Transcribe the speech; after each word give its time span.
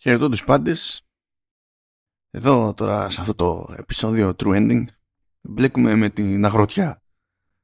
Χαιρετώ 0.00 0.28
τους 0.28 0.44
πάντες. 0.44 1.02
Εδώ 2.30 2.74
τώρα 2.74 3.10
σε 3.10 3.20
αυτό 3.20 3.34
το 3.34 3.74
επεισόδιο 3.78 4.34
True 4.38 4.54
Ending 4.54 4.84
μπλέκουμε 5.40 5.94
με 5.94 6.08
την 6.08 6.44
αγροτιά. 6.44 7.02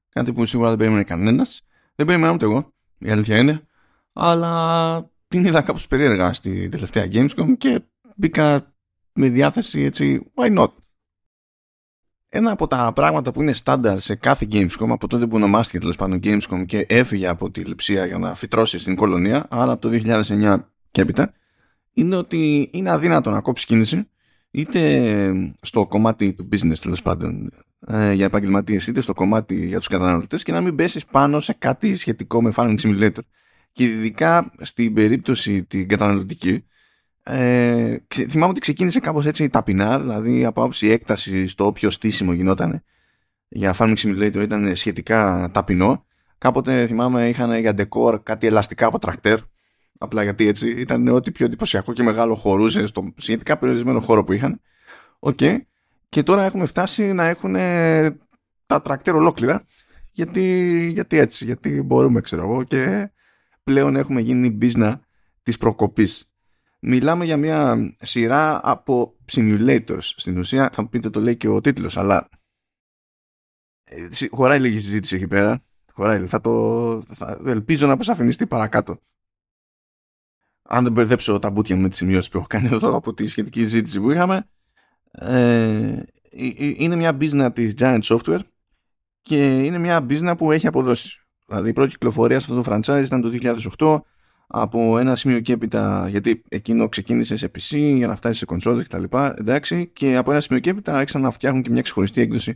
Κάτι 0.09 0.33
που 0.33 0.45
σίγουρα 0.45 0.69
δεν 0.69 0.79
περίμενε 0.79 1.05
κανένας. 1.05 1.63
Δεν 1.95 2.07
περίμενα 2.07 2.33
ούτε 2.33 2.45
εγώ, 2.45 2.73
η 2.99 3.11
αλήθεια 3.11 3.39
είναι. 3.39 3.67
Αλλά 4.13 5.11
την 5.29 5.45
είδα 5.45 5.63
κάπως 5.63 5.87
περίεργα 5.87 6.33
στη 6.33 6.69
τελευταία 6.69 7.09
Gamescom 7.13 7.55
και 7.59 7.81
μπήκα 8.17 8.75
με 9.13 9.29
διάθεση 9.29 9.81
έτσι, 9.81 10.33
why 10.35 10.59
not; 10.59 10.73
Ένα 12.29 12.51
από 12.51 12.67
τα 12.67 12.93
πράγματα 12.93 13.33
που 13.33 13.43
είναι 13.43 13.53
στάνταρ 13.53 14.01
σε 14.01 14.15
κάθε 14.15 14.47
Gamescom 14.51 14.89
από 14.89 15.07
τότε 15.07 15.27
που 15.27 15.37
ονομάστηκε 15.37 15.79
τέλος 15.79 15.97
πάντων 15.97 16.21
Gamescom 16.23 16.65
και 16.67 16.87
έφυγε 16.89 17.29
από 17.29 17.51
τη 17.51 17.65
λειψία 17.65 18.07
για 18.07 18.19
να 18.19 18.35
φυτρώσει 18.35 18.79
στην 18.79 18.97
κολονία, 18.97 19.47
άρα 19.51 19.73
από 19.73 19.81
το 19.81 20.01
2009 20.05 20.59
και 20.91 21.01
έπειτα, 21.01 21.35
είναι 21.95 22.17
ότι 22.17 22.71
είναι 22.73 22.91
αδύνατο 22.91 23.31
να 23.31 23.41
κόψεις 23.41 23.67
κίνηση 23.67 24.09
είτε 24.51 25.33
στο 25.61 25.87
κομμάτι 25.87 26.33
του 26.33 26.49
business 26.53 26.79
τέλος 26.81 27.03
πάντων 27.03 27.51
ε, 27.87 28.13
για 28.13 28.25
επαγγελματίες, 28.25 28.87
είτε 28.87 29.01
στο 29.01 29.13
κομμάτι 29.13 29.67
για 29.67 29.79
τους 29.79 29.89
καταναλωτές 29.89 30.43
και 30.43 30.53
να 30.53 30.61
μην 30.61 30.75
πέσεις 30.75 31.05
πάνω 31.05 31.41
σε 31.41 31.55
κάτι 31.59 31.97
σχετικό 31.97 32.43
με 32.43 32.53
Farming 32.57 32.77
Simulator. 32.81 33.19
Και 33.73 33.85
ειδικά 33.85 34.53
στην 34.61 34.95
περίπτωση 34.95 35.65
την 35.65 35.89
καταναλωτική, 35.89 36.65
ε, 37.23 37.97
θυμάμαι 38.29 38.51
ότι 38.51 38.61
ξεκίνησε 38.61 39.01
κάπως 39.01 39.27
έτσι 39.27 39.49
ταπεινά, 39.49 40.01
δηλαδή 40.01 40.45
από 40.45 40.61
άποψη 40.61 40.89
έκταση 40.89 41.47
στο 41.47 41.67
όποιο 41.67 41.91
στήσιμο 41.91 42.33
γινόταν 42.33 42.83
για 43.49 43.75
Farming 43.79 43.97
Simulator 43.97 44.43
ήταν 44.43 44.77
σχετικά 44.77 45.51
ταπεινό. 45.53 46.07
Κάποτε 46.39 46.87
θυμάμαι 46.87 47.29
είχαν 47.29 47.59
για 47.59 47.75
ντεκόρ 47.77 48.19
κάτι 48.23 48.47
ελαστικά 48.47 48.87
από 48.87 48.99
τρακτέρ 48.99 49.39
Απλά 49.99 50.23
γιατί 50.23 50.47
έτσι 50.47 50.71
ήταν 50.71 51.09
ό,τι 51.09 51.33
πιο 51.33 51.47
εντυπωσιακό 51.47 51.93
και 51.93 52.03
μεγάλο 52.03 52.35
χωρούσε 52.35 52.87
στο 52.87 53.13
σχετικά 53.17 53.59
περιορισμένο 53.59 54.01
χώρο 54.01 54.25
που 54.25 54.33
είχαν. 54.33 54.61
OK. 55.19 55.39
Okay. 55.41 55.59
Και 56.09 56.23
τώρα 56.23 56.45
έχουμε 56.45 56.67
φτάσει 56.67 57.13
να 57.13 57.25
έχουν 57.25 57.55
τα 58.67 58.83
τρακτέρ 58.83 59.15
ολόκληρα. 59.15 59.65
Γιατί, 60.13 60.87
γιατί 60.93 61.19
έτσι, 61.19 61.45
γιατί 61.45 61.83
μπορούμε, 61.83 62.21
ξέρω 62.21 62.43
εγώ, 62.43 62.63
και 62.63 63.11
πλέον 63.65 63.97
έχουμε 63.97 64.21
γίνει 64.21 64.51
μπίζνα 64.51 65.01
της 65.43 65.59
προκοπής. 65.59 66.29
Μιλάμε 66.81 67.25
για 67.25 67.37
μια 67.37 67.77
σειρά 68.01 68.61
από 68.63 69.17
simulators. 69.33 69.99
Στην 70.01 70.39
ουσία, 70.39 70.71
θα 70.73 70.83
μου 70.83 70.89
πείτε 70.89 71.11
το 71.11 71.21
λέει 71.21 71.37
και 71.37 71.49
ο 71.49 71.61
τίτλος, 71.61 71.97
αλλά 71.97 72.29
ε, 73.85 74.09
χωράει 74.31 74.61
λίγη 74.61 74.81
συζήτηση 74.81 75.17
εκεί 75.17 75.27
πέρα. 75.27 75.63
Χωράει, 75.93 76.27
θα 76.27 76.41
το, 76.41 77.03
θα, 77.03 77.41
ελπίζω 77.47 77.87
να 77.87 77.93
αποσαφινιστεί 77.93 78.47
παρακάτω 78.47 79.01
αν 80.69 80.85
δεν 80.85 80.93
μπερδέψω 80.93 81.39
τα 81.39 81.51
μπουτια 81.51 81.77
με 81.77 81.89
τις 81.89 81.99
σημειώσεις 81.99 82.31
που 82.31 82.39
έχω 82.39 82.47
κάνει 82.47 82.69
εδώ 82.73 82.97
από 82.97 83.15
τη 83.15 83.27
σχετική 83.27 83.61
συζήτηση 83.61 84.01
που 84.01 84.11
είχαμε 84.11 84.47
ε, 85.11 86.03
είναι 86.77 86.97
μια 86.97 87.17
business 87.21 87.51
της 87.55 87.75
Giant 87.79 88.01
Software 88.03 88.41
και 89.23 89.63
είναι 89.63 89.79
μια 89.79 90.07
business 90.09 90.35
που 90.39 90.53
έχει 90.53 90.67
αποδώσει. 90.67 91.19
Δηλαδή 91.47 91.69
η 91.69 91.73
πρώτη 91.73 91.91
κυκλοφορία 91.91 92.41
σε 92.41 92.47
αυτό 92.51 92.63
το 92.63 92.73
franchise 92.73 93.05
ήταν 93.05 93.21
το 93.21 93.57
2008 93.79 94.01
από 94.47 94.99
ένα 94.99 95.15
σημείο 95.15 95.41
και 95.41 95.53
έπειτα, 95.53 96.09
γιατί 96.09 96.43
εκείνο 96.49 96.89
ξεκίνησε 96.89 97.37
σε 97.37 97.51
PC 97.55 97.95
για 97.97 98.07
να 98.07 98.17
φτάσει 98.17 98.39
σε 98.39 98.45
κονσόλες 98.45 98.83
και 98.83 98.89
τα 98.89 98.99
λοιπά, 98.99 99.35
εντάξει, 99.39 99.91
και 99.93 100.17
από 100.17 100.31
ένα 100.31 100.41
σημείο 100.41 100.61
και 100.61 100.71
έπειτα 100.71 100.97
άρχισαν 100.97 101.21
να 101.21 101.31
φτιάχνουν 101.31 101.63
και 101.63 101.71
μια 101.71 101.83
ξεχωριστή 101.83 102.21
έκδοση 102.21 102.55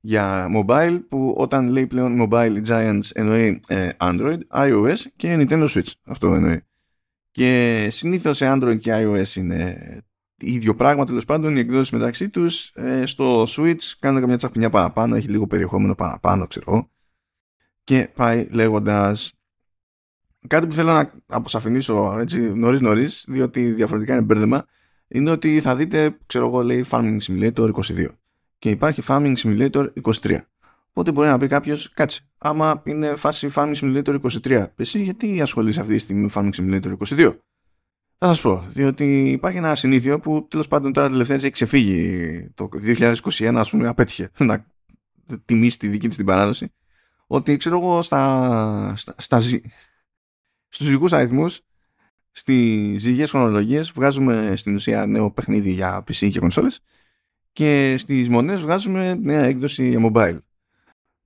για 0.00 0.46
mobile 0.56 1.00
που 1.08 1.34
όταν 1.38 1.68
λέει 1.68 1.86
πλέον 1.86 2.28
mobile 2.28 2.62
Giants 2.66 3.10
εννοεί 3.12 3.60
ε, 3.66 3.88
Android, 3.96 4.38
iOS 4.54 4.96
και 5.16 5.36
Nintendo 5.38 5.68
Switch. 5.68 5.92
Αυτό 6.04 6.34
εννοεί. 6.34 6.64
Και 7.30 7.88
συνήθως 7.90 8.36
σε 8.36 8.52
Android 8.52 8.78
και 8.80 8.92
iOS 8.94 9.36
είναι 9.36 9.78
ίδιο 10.36 10.74
πράγμα 10.74 11.04
τέλος 11.06 11.24
πάντων 11.24 11.56
οι 11.56 11.60
εκδόσεις 11.60 11.90
μεταξύ 11.90 12.28
τους 12.28 12.72
ε, 12.74 13.06
στο 13.06 13.42
Switch 13.42 13.92
κάνουν 13.98 14.20
καμιά 14.20 14.36
τσαχπινιά 14.36 14.70
παραπάνω 14.70 15.16
έχει 15.16 15.28
λίγο 15.28 15.46
περιεχόμενο 15.46 15.94
παραπάνω 15.94 16.46
ξέρω. 16.46 16.90
Και 17.84 18.10
πάει 18.14 18.48
λέγοντας 18.50 19.32
κάτι 20.46 20.66
που 20.66 20.74
θέλω 20.74 20.92
να 20.92 21.12
αποσαφηνίσω 21.26 22.16
έτσι 22.18 22.40
νωρίς 22.54 22.80
νωρίς 22.80 23.24
διότι 23.28 23.72
διαφορετικά 23.72 24.12
είναι 24.12 24.22
μπέρδεμα 24.22 24.66
είναι 25.08 25.30
ότι 25.30 25.60
θα 25.60 25.76
δείτε 25.76 26.16
ξέρω 26.26 26.46
εγώ 26.46 26.62
λέει 26.62 26.84
Farming 26.90 27.18
Simulator 27.20 27.72
22 27.72 28.06
και 28.58 28.70
υπάρχει 28.70 29.02
Farming 29.06 29.34
Simulator 29.36 29.86
23 30.02 30.38
Οπότε 30.90 31.12
μπορεί 31.12 31.28
να 31.28 31.38
πει 31.38 31.46
κάποιος, 31.46 31.92
κάτσε, 31.92 32.29
άμα 32.42 32.82
είναι 32.84 33.16
φάση 33.16 33.48
Farming 33.54 33.74
Simulator 33.74 34.20
23, 34.44 34.64
εσύ 34.76 35.02
γιατί 35.02 35.40
ασχολείσαι 35.40 35.80
αυτή 35.80 35.92
τη 35.92 35.98
στιγμή 35.98 36.22
με 36.22 36.30
Farming 36.34 36.50
Simulator 36.60 36.96
22. 36.96 37.36
Θα 38.18 38.26
σας 38.26 38.40
πω, 38.40 38.64
διότι 38.68 39.30
υπάρχει 39.30 39.58
ένα 39.58 39.74
συνήθειο 39.74 40.20
που 40.20 40.46
τέλος 40.50 40.68
πάντων 40.68 40.92
τώρα 40.92 41.10
τελευταία 41.10 41.36
έχει 41.36 41.50
ξεφύγει 41.50 42.50
το 42.54 42.68
2021, 42.72 43.54
ας 43.54 43.70
πούμε, 43.70 43.88
απέτυχε 43.88 44.30
να 44.38 44.66
τιμήσει 45.44 45.78
τη 45.78 45.88
δική 45.88 46.08
της 46.08 46.16
την 46.16 46.26
παράδοση. 46.26 46.72
Ότι 47.26 47.56
ξέρω 47.56 47.78
εγώ 47.78 48.02
στα, 48.02 48.92
στα, 48.96 49.14
στα 49.18 49.40
στους 49.40 50.86
ζυγικούς 50.86 51.12
αριθμούς 51.12 51.60
στις 52.30 53.00
ζυγικές 53.02 53.30
χρονολογίες 53.30 53.90
βγάζουμε 53.90 54.52
στην 54.56 54.74
ουσία 54.74 55.06
νέο 55.06 55.30
παιχνίδι 55.30 55.72
για 55.72 55.98
PC 55.98 56.30
και 56.30 56.38
κονσόλες 56.38 56.80
και 57.52 57.94
στις 57.98 58.28
μονές 58.28 58.60
βγάζουμε 58.60 59.14
νέα 59.14 59.42
έκδοση 59.42 59.88
για 59.88 60.10
mobile. 60.12 60.38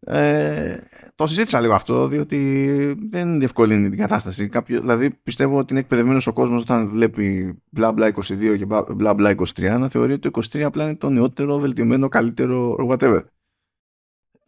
Ε, 0.01 0.79
το 1.15 1.27
συζήτησα 1.27 1.61
λίγο 1.61 1.75
αυτό, 1.75 2.09
διότι 2.09 2.97
δεν 3.11 3.39
διευκολύνει 3.39 3.89
την 3.89 3.99
κατάσταση. 3.99 4.49
Κάποιο, 4.49 4.81
δηλαδή, 4.81 5.11
πιστεύω 5.11 5.59
ότι 5.59 5.73
είναι 5.73 5.81
εκπαιδευμένος 5.81 6.27
ο 6.27 6.33
κόσμος 6.33 6.63
όταν 6.63 6.89
βλέπει 6.89 7.55
μπλα 7.71 7.93
μπλα 7.93 8.13
22 8.15 8.57
και 8.59 8.67
μπλα 8.95 9.15
μπλα 9.15 9.35
23 9.37 9.77
να 9.79 9.89
θεωρεί 9.89 10.13
ότι 10.13 10.31
το 10.31 10.41
23 10.53 10.61
απλά 10.61 10.85
είναι 10.85 10.97
το 10.97 11.11
νεότερο, 11.11 11.59
βελτιωμένο, 11.59 12.09
καλύτερο, 12.09 12.77
whatever. 12.91 13.21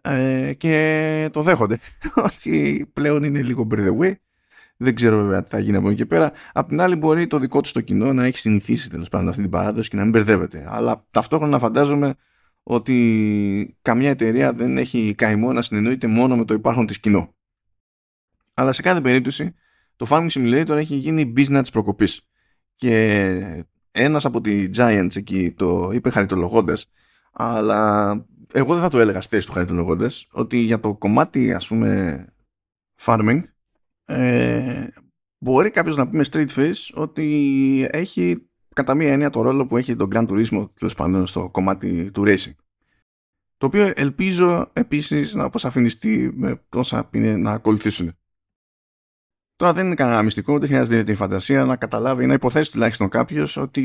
Ε, 0.00 0.52
και 0.52 1.28
το 1.32 1.42
δέχονται 1.42 1.78
ότι 2.26 2.86
πλέον 2.92 3.24
είναι 3.24 3.42
λίγο 3.42 3.66
by 3.70 3.76
the 3.76 3.98
way. 3.98 4.12
Δεν 4.78 4.94
ξέρω 4.94 5.22
βέβαια 5.22 5.42
τι 5.42 5.48
θα 5.48 5.58
γίνει 5.58 5.76
από 5.76 5.88
εκεί 5.88 5.96
και 5.96 6.06
πέρα. 6.06 6.32
Απ' 6.52 6.68
την 6.68 6.80
άλλη, 6.80 6.96
μπορεί 6.96 7.26
το 7.26 7.38
δικό 7.38 7.60
του 7.60 7.70
το 7.72 7.80
κοινό 7.80 8.12
να 8.12 8.24
έχει 8.24 8.38
συνηθίσει 8.38 8.90
τέλος 8.90 9.08
πάντων 9.08 9.28
αυτή 9.28 9.40
την 9.40 9.50
παράδοση 9.50 9.88
και 9.88 9.96
να 9.96 10.02
μην 10.02 10.10
μπερδεύεται. 10.10 10.66
Αλλά 10.68 11.04
ταυτόχρονα 11.10 11.58
φαντάζομαι 11.58 12.14
ότι 12.68 13.78
καμιά 13.82 14.10
εταιρεία 14.10 14.52
δεν 14.52 14.78
έχει 14.78 15.14
καημό 15.14 15.52
να 15.52 15.62
συνεννοείται 15.62 16.06
μόνο 16.06 16.36
με 16.36 16.44
το 16.44 16.54
υπάρχον 16.54 16.86
της 16.86 17.00
κοινό. 17.00 17.34
Αλλά 18.54 18.72
σε 18.72 18.82
κάθε 18.82 19.00
περίπτωση 19.00 19.54
το 19.96 20.06
Farming 20.08 20.28
Simulator 20.28 20.68
έχει 20.68 20.96
γίνει 20.96 21.32
business 21.36 21.58
της 21.60 21.70
προκοπής. 21.70 22.28
Και 22.74 23.64
ένας 23.90 24.24
από 24.24 24.40
τη 24.40 24.68
Giants 24.76 25.16
εκεί 25.16 25.52
το 25.52 25.90
είπε 25.92 26.10
χαριτολογώντας, 26.10 26.90
αλλά 27.32 28.10
εγώ 28.52 28.72
δεν 28.72 28.82
θα 28.82 28.88
το 28.88 28.98
έλεγα 28.98 29.20
στη 29.20 29.34
θέση 29.34 29.46
του 29.46 29.52
χαριτολογώντας, 29.52 30.26
ότι 30.30 30.58
για 30.58 30.80
το 30.80 30.94
κομμάτι 30.94 31.52
ας 31.52 31.66
πούμε 31.66 32.24
farming 33.00 33.42
ε, 34.04 34.86
μπορεί 35.38 35.70
κάποιος 35.70 35.96
να 35.96 36.08
πει 36.08 36.16
με 36.16 36.24
straight 36.30 36.48
face 36.48 36.90
ότι 36.94 37.88
έχει 37.90 38.48
κατά 38.76 38.94
μία 38.94 39.12
έννοια 39.12 39.30
το 39.30 39.42
ρόλο 39.42 39.66
που 39.66 39.76
έχει 39.76 39.96
το 39.96 40.08
Grand 40.12 40.28
Turismo 40.28 40.68
τέλος 40.74 40.94
πάντων 40.96 41.26
στο 41.26 41.48
κομμάτι 41.48 42.10
του 42.10 42.22
racing. 42.26 42.54
Το 43.56 43.66
οποίο 43.66 43.92
ελπίζω 43.94 44.70
επίσης 44.72 45.34
να 45.34 45.44
αποσαφινιστεί 45.44 46.32
με 46.34 46.62
τόσα 46.68 47.08
είναι 47.12 47.36
να 47.36 47.50
ακολουθήσουν. 47.50 48.16
Τώρα 49.56 49.72
δεν 49.72 49.86
είναι 49.86 49.94
κανένα 49.94 50.22
μυστικό, 50.22 50.54
ούτε 50.54 50.66
χρειάζεται 50.66 51.02
τη 51.02 51.14
φαντασία 51.14 51.64
να 51.64 51.76
καταλάβει 51.76 52.24
ή 52.24 52.26
να 52.26 52.32
υποθέσει 52.32 52.72
τουλάχιστον 52.72 53.08
κάποιος 53.08 53.56
ότι 53.56 53.82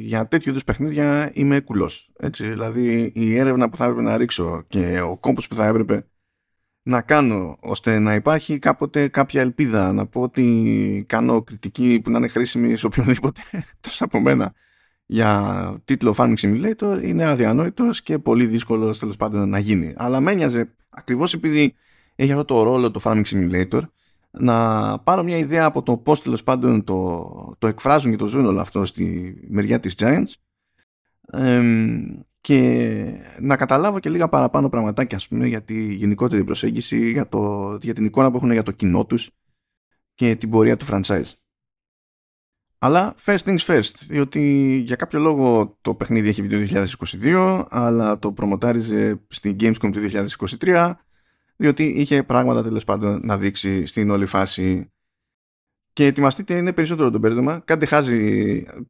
για 0.00 0.28
τέτοιου 0.28 0.50
είδους 0.50 0.64
παιχνίδια 0.64 1.30
είμαι 1.32 1.60
κουλός. 1.60 2.10
Δηλαδή 2.22 3.12
η 3.14 3.36
έρευνα 3.36 3.68
που 3.68 3.76
θα 3.76 3.84
έπρεπε 3.84 4.02
να 4.02 4.16
ρίξω 4.16 4.64
και 4.68 5.00
ο 5.00 5.16
κόμπο 5.16 5.40
που 5.48 5.54
θα 5.54 5.66
έπρεπε 5.66 6.06
να 6.88 7.02
κάνω 7.02 7.56
ώστε 7.60 7.98
να 7.98 8.14
υπάρχει 8.14 8.58
κάποτε 8.58 9.08
κάποια 9.08 9.40
ελπίδα 9.40 9.92
να 9.92 10.06
πω 10.06 10.20
ότι 10.20 11.04
κάνω 11.08 11.42
κριτική 11.42 12.00
που 12.04 12.10
να 12.10 12.18
είναι 12.18 12.28
χρήσιμη 12.28 12.76
σε 12.76 12.86
οποιονδήποτε 12.86 13.40
εκτός 13.72 14.02
από 14.02 14.20
μένα 14.20 14.54
για 15.06 15.82
τίτλο 15.84 16.14
Farming 16.16 16.34
Simulator 16.36 17.00
είναι 17.02 17.24
αδιανόητος 17.24 18.02
και 18.02 18.18
πολύ 18.18 18.46
δύσκολος 18.46 18.98
τέλος 18.98 19.16
πάντων 19.16 19.48
να 19.48 19.58
γίνει. 19.58 19.92
Αλλά 19.96 20.20
με 20.20 20.32
ένοιαζε 20.32 20.74
ακριβώς 20.88 21.34
επειδή 21.34 21.74
έχει 22.14 22.32
αυτό 22.32 22.44
το 22.44 22.62
ρόλο 22.62 22.90
το 22.90 23.00
Farming 23.04 23.24
Simulator 23.24 23.80
να 24.30 24.98
πάρω 24.98 25.22
μια 25.22 25.36
ιδέα 25.36 25.64
από 25.64 25.82
το 25.82 25.96
πώς 25.96 26.22
τέλος 26.22 26.42
πάντων 26.42 26.84
το, 26.84 27.54
το 27.58 27.66
εκφράζουν 27.66 28.10
και 28.10 28.16
το 28.16 28.26
ζουν 28.26 28.46
όλο 28.46 28.60
αυτό 28.60 28.84
στη 28.84 29.36
μεριά 29.48 29.80
της 29.80 29.94
Giants 29.98 30.32
και 32.46 33.04
να 33.40 33.56
καταλάβω 33.56 33.98
και 33.98 34.08
λίγα 34.08 34.28
παραπάνω 34.28 34.68
πραγματάκια 34.68 35.16
ας 35.16 35.28
πούμε, 35.28 35.46
για 35.46 35.62
τη 35.62 35.94
γενικότερη 35.94 36.44
προσέγγιση, 36.44 37.10
για, 37.10 37.28
το, 37.28 37.78
για 37.82 37.94
την 37.94 38.04
εικόνα 38.04 38.30
που 38.30 38.36
έχουν 38.36 38.52
για 38.52 38.62
το 38.62 38.72
κοινό 38.72 39.06
τους 39.06 39.30
και 40.14 40.36
την 40.36 40.50
πορεία 40.50 40.76
του 40.76 40.86
franchise. 40.88 41.32
Αλλά 42.78 43.14
first 43.24 43.38
things 43.38 43.58
first, 43.58 43.92
διότι 44.08 44.40
για 44.86 44.96
κάποιο 44.96 45.18
λόγο 45.18 45.78
το 45.80 45.94
παιχνίδι 45.94 46.28
έχει 46.28 46.42
βγει 46.42 46.66
το 46.66 46.84
2022, 47.22 47.64
αλλά 47.68 48.18
το 48.18 48.32
προμοτάριζε 48.32 49.20
στην 49.28 49.56
Gamescom 49.60 49.90
του 49.92 50.26
2023, 50.60 50.92
διότι 51.56 51.84
είχε 51.84 52.22
πράγματα 52.22 52.62
τέλος 52.62 52.84
πάντων 52.84 53.20
να 53.24 53.38
δείξει 53.38 53.86
στην 53.86 54.10
όλη 54.10 54.26
φάση. 54.26 54.92
Και 55.96 56.06
ετοιμαστείτε 56.06 56.56
είναι 56.56 56.72
περισσότερο 56.72 57.10
το 57.10 57.18
μπέρδεμα. 57.18 57.58
Κάντε 57.58 57.86
χάζει, 57.86 58.16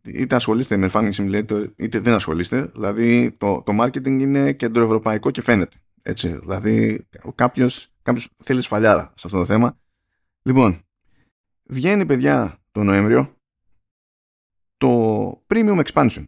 είτε 0.02 0.34
ασχολείστε 0.34 0.76
με 0.76 0.90
Farming 0.92 1.12
Simulator, 1.12 1.66
είτε 1.76 1.98
δεν 1.98 2.14
ασχολείστε. 2.14 2.66
Δηλαδή 2.66 3.32
το, 3.38 3.62
το 3.62 3.82
marketing 3.82 4.06
είναι 4.06 4.52
κεντροευρωπαϊκό 4.52 5.30
και 5.30 5.42
φαίνεται. 5.42 5.76
Έτσι. 6.02 6.38
Δηλαδή 6.38 7.06
κάποιος 7.34 7.92
κάποιος 8.02 8.30
θέλει 8.44 8.60
σφαλιάρα 8.60 9.12
σε 9.16 9.26
αυτό 9.26 9.38
το 9.38 9.44
θέμα. 9.44 9.78
Λοιπόν, 10.42 10.82
βγαίνει 11.62 12.06
παιδιά 12.06 12.58
το 12.70 12.82
Νοέμβριο 12.82 13.36
το 14.76 15.28
Premium 15.46 15.82
Expansion. 15.84 16.24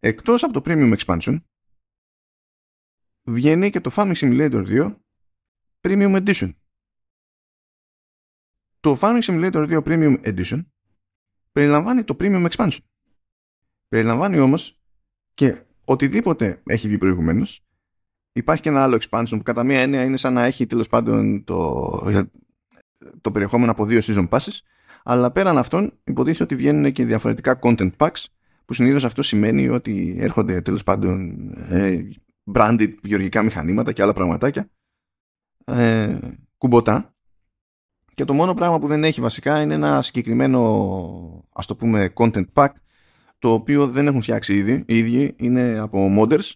Εκτός 0.00 0.42
από 0.42 0.52
το 0.52 0.62
Premium 0.64 0.96
Expansion 0.96 1.36
βγαίνει 3.22 3.70
και 3.70 3.80
το 3.80 3.90
Farming 3.94 4.14
Simulator 4.14 4.66
2 4.66 4.96
Premium 5.80 6.24
Edition. 6.24 6.50
Το 8.86 8.98
Farming 9.00 9.20
Simulator 9.22 9.80
2 9.80 9.82
Premium 9.82 10.16
Edition 10.24 10.64
περιλαμβάνει 11.52 12.04
το 12.04 12.16
Premium 12.20 12.48
Expansion. 12.48 12.78
Περιλαμβάνει 13.88 14.38
όμως 14.38 14.80
και 15.34 15.62
οτιδήποτε 15.84 16.62
έχει 16.66 16.88
βγει 16.88 16.98
προηγουμένως 16.98 17.64
υπάρχει 18.32 18.62
και 18.62 18.68
ένα 18.68 18.82
άλλο 18.82 19.00
expansion 19.00 19.30
που 19.30 19.42
κατά 19.42 19.64
μία 19.64 19.80
έννοια 19.80 20.04
είναι 20.04 20.16
σαν 20.16 20.32
να 20.32 20.44
έχει 20.44 20.66
τέλος 20.66 20.88
πάντων 20.88 21.44
το, 21.44 21.80
το 23.20 23.30
περιεχόμενο 23.30 23.70
από 23.70 23.84
δύο 23.84 24.00
season 24.02 24.28
passes 24.28 24.58
αλλά 25.04 25.30
πέραν 25.30 25.58
αυτών 25.58 26.00
υποτίθεται 26.04 26.42
ότι 26.42 26.54
βγαίνουν 26.54 26.92
και 26.92 27.04
διαφορετικά 27.04 27.58
content 27.62 27.90
packs 27.96 28.24
που 28.64 28.74
συνήθως 28.74 29.04
αυτό 29.04 29.22
σημαίνει 29.22 29.68
ότι 29.68 30.16
έρχονται 30.18 30.60
τέλος 30.60 30.82
πάντων 30.82 31.50
ε, 31.56 32.08
branded 32.52 32.94
γεωργικά 33.02 33.42
μηχανήματα 33.42 33.92
και 33.92 34.02
άλλα 34.02 34.12
πραγματάκια 34.12 34.70
ε, 35.64 36.18
κουμποτά 36.58 37.15
και 38.16 38.24
το 38.24 38.34
μόνο 38.34 38.54
πράγμα 38.54 38.78
που 38.78 38.86
δεν 38.86 39.04
έχει 39.04 39.20
βασικά 39.20 39.62
είναι 39.62 39.74
ένα 39.74 40.02
συγκεκριμένο 40.02 40.60
ας 41.52 41.66
το 41.66 41.76
πούμε 41.76 42.12
content 42.14 42.44
pack 42.52 42.68
το 43.38 43.52
οποίο 43.52 43.86
δεν 43.86 44.06
έχουν 44.06 44.22
φτιάξει 44.22 44.54
ήδη. 44.54 44.84
Οι 44.86 44.98
ίδιοι 44.98 45.34
είναι 45.36 45.78
από 45.78 46.08
modders 46.18 46.52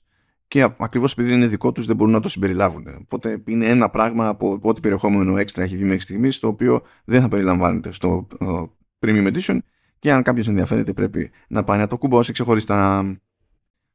και 0.48 0.68
ακριβώς 0.78 1.12
επειδή 1.12 1.32
είναι 1.32 1.46
δικό 1.46 1.72
τους 1.72 1.86
δεν 1.86 1.96
μπορούν 1.96 2.12
να 2.12 2.20
το 2.20 2.28
συμπεριλάβουν. 2.28 2.86
Οπότε 3.00 3.42
είναι 3.46 3.66
ένα 3.66 3.90
πράγμα 3.90 4.28
από 4.28 4.58
ό,τι 4.62 4.80
περιεχόμενο 4.80 5.36
έξτρα 5.36 5.64
έχει 5.64 5.76
βγει 5.76 5.84
μέχρι 5.84 6.00
στιγμής 6.00 6.38
το 6.38 6.46
οποίο 6.46 6.82
δεν 7.04 7.20
θα 7.20 7.28
περιλαμβάνεται 7.28 7.92
στο 7.92 8.26
Premium 9.00 9.32
Edition. 9.32 9.58
Και 9.98 10.12
αν 10.12 10.22
κάποιος 10.22 10.48
ενδιαφέρεται 10.48 10.92
πρέπει 10.92 11.30
να 11.48 11.64
πάει 11.64 11.78
να 11.78 11.86
το 11.86 11.98
κουμπώσει 11.98 12.32
ξεχωριστά 12.32 13.04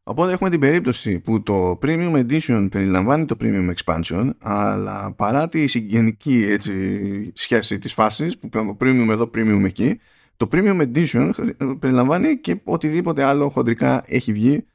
Οπότε 0.07 0.31
έχουμε 0.31 0.49
την 0.49 0.59
περίπτωση 0.59 1.19
που 1.19 1.43
το 1.43 1.77
Premium 1.81 2.25
Edition 2.25 2.67
περιλαμβάνει 2.71 3.25
το 3.25 3.35
Premium 3.39 3.73
Expansion 3.73 4.29
αλλά 4.39 5.13
παρά 5.13 5.49
τη 5.49 5.67
συγγενική 5.67 6.45
έτσι, 6.49 7.31
σχέση 7.35 7.79
της 7.79 7.93
φάσης 7.93 8.37
που 8.37 8.49
το 8.49 8.77
Premium 8.79 9.07
εδώ, 9.09 9.31
Premium 9.35 9.63
εκεί 9.65 9.99
το 10.37 10.47
Premium 10.51 10.81
Edition 10.81 11.31
περιλαμβάνει 11.79 12.39
και 12.39 12.61
οτιδήποτε 12.63 13.23
άλλο 13.23 13.49
χοντρικά 13.49 14.03
έχει 14.07 14.33
βγει 14.33 14.65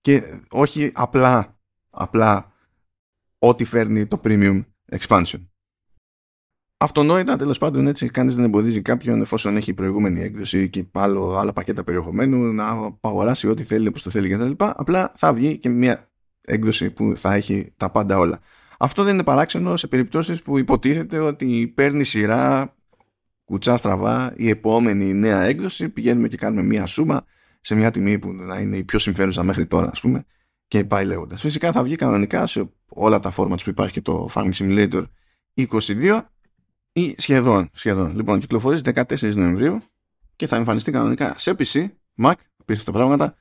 και 0.00 0.40
όχι 0.50 0.90
απλά, 0.94 1.58
απλά 1.90 2.52
ό,τι 3.38 3.64
φέρνει 3.64 4.06
το 4.06 4.20
Premium 4.24 4.64
Expansion. 4.98 5.46
Αυτονόητα 6.82 7.36
τέλος 7.36 7.58
πάντων 7.58 7.86
έτσι 7.86 8.08
κανείς 8.08 8.34
δεν 8.34 8.44
εμποδίζει 8.44 8.82
κάποιον 8.82 9.20
εφόσον 9.20 9.56
έχει 9.56 9.74
προηγούμενη 9.74 10.20
έκδοση 10.20 10.70
και 10.70 10.84
άλλο, 10.92 11.36
άλλα 11.38 11.52
πακέτα 11.52 11.84
περιεχομένου 11.84 12.52
να 12.52 12.68
απαγοράσει 12.68 13.48
ό,τι 13.48 13.62
θέλει 13.62 13.88
όπως 13.88 14.02
το 14.02 14.10
θέλει 14.10 14.28
κτλ. 14.28 14.50
Απλά 14.56 15.12
θα 15.16 15.32
βγει 15.32 15.58
και 15.58 15.68
μια 15.68 16.10
έκδοση 16.40 16.90
που 16.90 17.12
θα 17.16 17.34
έχει 17.34 17.72
τα 17.76 17.90
πάντα 17.90 18.18
όλα. 18.18 18.40
Αυτό 18.78 19.02
δεν 19.02 19.14
είναι 19.14 19.24
παράξενο 19.24 19.76
σε 19.76 19.86
περιπτώσεις 19.86 20.42
που 20.42 20.58
υποτίθεται 20.58 21.18
ότι 21.18 21.72
παίρνει 21.74 22.04
σειρά 22.04 22.74
κουτσά 23.44 23.76
στραβά 23.76 24.32
η 24.36 24.48
επόμενη 24.48 25.14
νέα 25.14 25.42
έκδοση. 25.42 25.88
Πηγαίνουμε 25.88 26.28
και 26.28 26.36
κάνουμε 26.36 26.62
μια 26.62 26.86
σούμα 26.86 27.24
σε 27.60 27.74
μια 27.74 27.90
τιμή 27.90 28.18
που 28.18 28.32
να 28.32 28.58
είναι 28.58 28.76
η 28.76 28.84
πιο 28.84 28.98
συμφέρουσα 28.98 29.42
μέχρι 29.42 29.66
τώρα, 29.66 29.90
ας 29.90 30.00
πούμε, 30.00 30.24
και 30.68 30.84
πάει 30.84 31.04
λέγοντας. 31.04 31.40
Φυσικά 31.40 31.72
θα 31.72 31.82
βγει 31.82 31.96
κανονικά 31.96 32.46
σε 32.46 32.70
όλα 32.88 33.20
τα 33.20 33.32
formats 33.36 33.62
που 33.64 33.70
υπάρχει 33.70 33.92
και 33.92 34.00
το 34.00 34.28
Farming 34.34 34.52
Simulator 34.52 35.04
22 35.54 36.20
ή 36.92 37.14
σχεδόν, 37.18 37.70
σχεδόν. 37.72 38.16
Λοιπόν, 38.16 38.40
κυκλοφορεί 38.40 38.80
14 38.84 39.34
Νοεμβρίου 39.34 39.80
και 40.36 40.46
θα 40.46 40.56
εμφανιστεί 40.56 40.90
κανονικά 40.90 41.34
σε 41.38 41.56
PC, 41.58 41.88
Mac, 42.22 42.34
τα 42.84 42.92
πράγματα, 42.92 43.36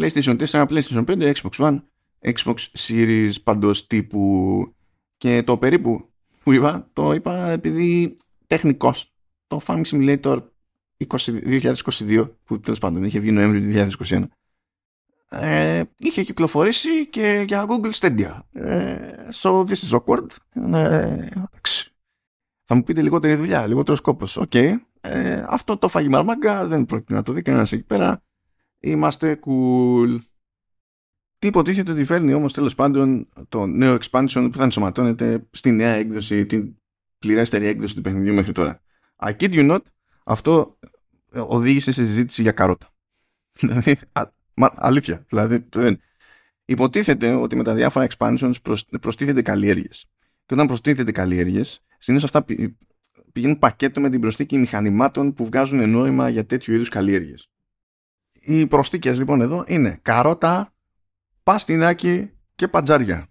PlayStation 0.00 0.46
4, 0.46 0.66
PlayStation 0.66 1.04
5, 1.04 1.32
Xbox 1.32 1.50
One, 1.50 1.80
Xbox 2.22 2.56
Series 2.78 3.32
παντός 3.42 3.86
τύπου 3.86 4.74
και 5.16 5.42
το 5.42 5.58
περίπου 5.58 6.10
που 6.42 6.52
είπα, 6.52 6.90
το 6.92 7.12
είπα 7.12 7.48
επειδή 7.48 8.16
τεχνικώς. 8.46 9.12
Το 9.46 9.60
Farming 9.66 9.84
Simulator 9.84 10.42
2022, 11.06 12.30
που 12.44 12.60
τέλος 12.60 12.78
πάντων 12.78 13.04
είχε 13.04 13.18
βγει 13.18 13.30
Νοέμβριο 13.30 13.88
2021, 14.08 14.24
ε, 15.30 15.82
είχε 15.96 16.22
κυκλοφορήσει 16.22 17.06
και 17.06 17.44
για 17.46 17.66
Google 17.68 17.92
Stadia. 17.92 18.40
Ε, 18.52 18.96
so 19.32 19.64
this 19.64 19.76
is 19.90 19.98
awkward. 19.98 20.26
Ε, 20.74 21.28
θα 22.70 22.74
μου 22.74 22.82
πείτε 22.82 23.02
λιγότερη 23.02 23.34
δουλειά, 23.34 23.66
λιγότερος 23.66 24.00
κόπος. 24.00 24.36
OK. 24.36 24.50
Okay. 24.54 24.74
Ε, 25.00 25.44
αυτό 25.48 25.76
το 25.76 25.88
'φαγε 25.88 26.05
η 26.05 26.08
μαρμάγκα 26.08 26.66
δεν 26.66 26.84
πρόκειται 26.84 27.14
να 27.14 27.22
το 27.22 27.32
δει 27.32 27.42
κανένας 27.42 27.72
εκεί 27.72 27.82
πέρα. 27.82 28.22
Είμαστε 28.78 29.38
cool. 29.46 30.18
Τι 31.38 31.46
υποτίθεται 31.46 31.92
ότι 31.92 32.04
φέρνει 32.04 32.32
όμως 32.32 32.52
τέλος 32.52 32.74
πάντων 32.74 33.28
το 33.48 33.66
νέο 33.66 33.98
expansion 34.00 34.48
που 34.50 34.56
θα 34.56 34.62
ενσωματώνεται 34.62 35.46
στη 35.50 35.70
νέα 35.70 35.94
έκδοση, 35.94 36.46
την 36.46 36.76
πληρέστερη 37.18 37.66
έκδοση 37.66 37.94
του 37.94 38.00
παιχνιδιού 38.00 38.34
μέχρι 38.34 38.52
τώρα. 38.52 38.82
I 39.16 39.30
kid 39.36 39.52
you 39.52 39.70
not, 39.70 39.82
αυτό 40.24 40.78
οδήγησε 41.32 41.92
σε 41.92 42.06
συζήτηση 42.06 42.42
για 42.42 42.52
καρότα. 42.52 42.88
Δηλαδή, 43.60 43.98
αλήθεια. 44.54 45.24
Δηλαδή, 45.28 45.68
υποτίθεται 46.64 47.34
ότι 47.34 47.56
με 47.56 47.62
τα 47.62 47.74
διάφορα 47.74 48.06
expansions 48.10 48.52
προστίθεται 49.00 49.42
καλλιέργειες. 49.42 50.06
Και 50.46 50.54
όταν 50.54 50.66
προστίθεται 50.66 51.12
καλλιέργειες, 51.12 51.82
Συνήθως 51.98 52.34
αυτά 52.34 52.54
πηγαίνουν 53.32 53.58
πακέτο 53.58 54.00
με 54.00 54.08
την 54.08 54.20
προσθήκη 54.20 54.58
μηχανημάτων 54.58 55.34
που 55.34 55.44
βγάζουν 55.44 55.90
νόημα 55.90 56.28
για 56.28 56.46
τέτοιου 56.46 56.74
είδους 56.74 56.88
καλλιέργειες. 56.88 57.50
Οι 58.32 58.66
προσθήκες 58.66 59.18
λοιπόν 59.18 59.40
εδώ 59.40 59.64
είναι 59.66 59.98
καρότα, 60.02 60.74
παστινάκι 61.42 62.30
και 62.54 62.68
πατζάρια. 62.68 63.26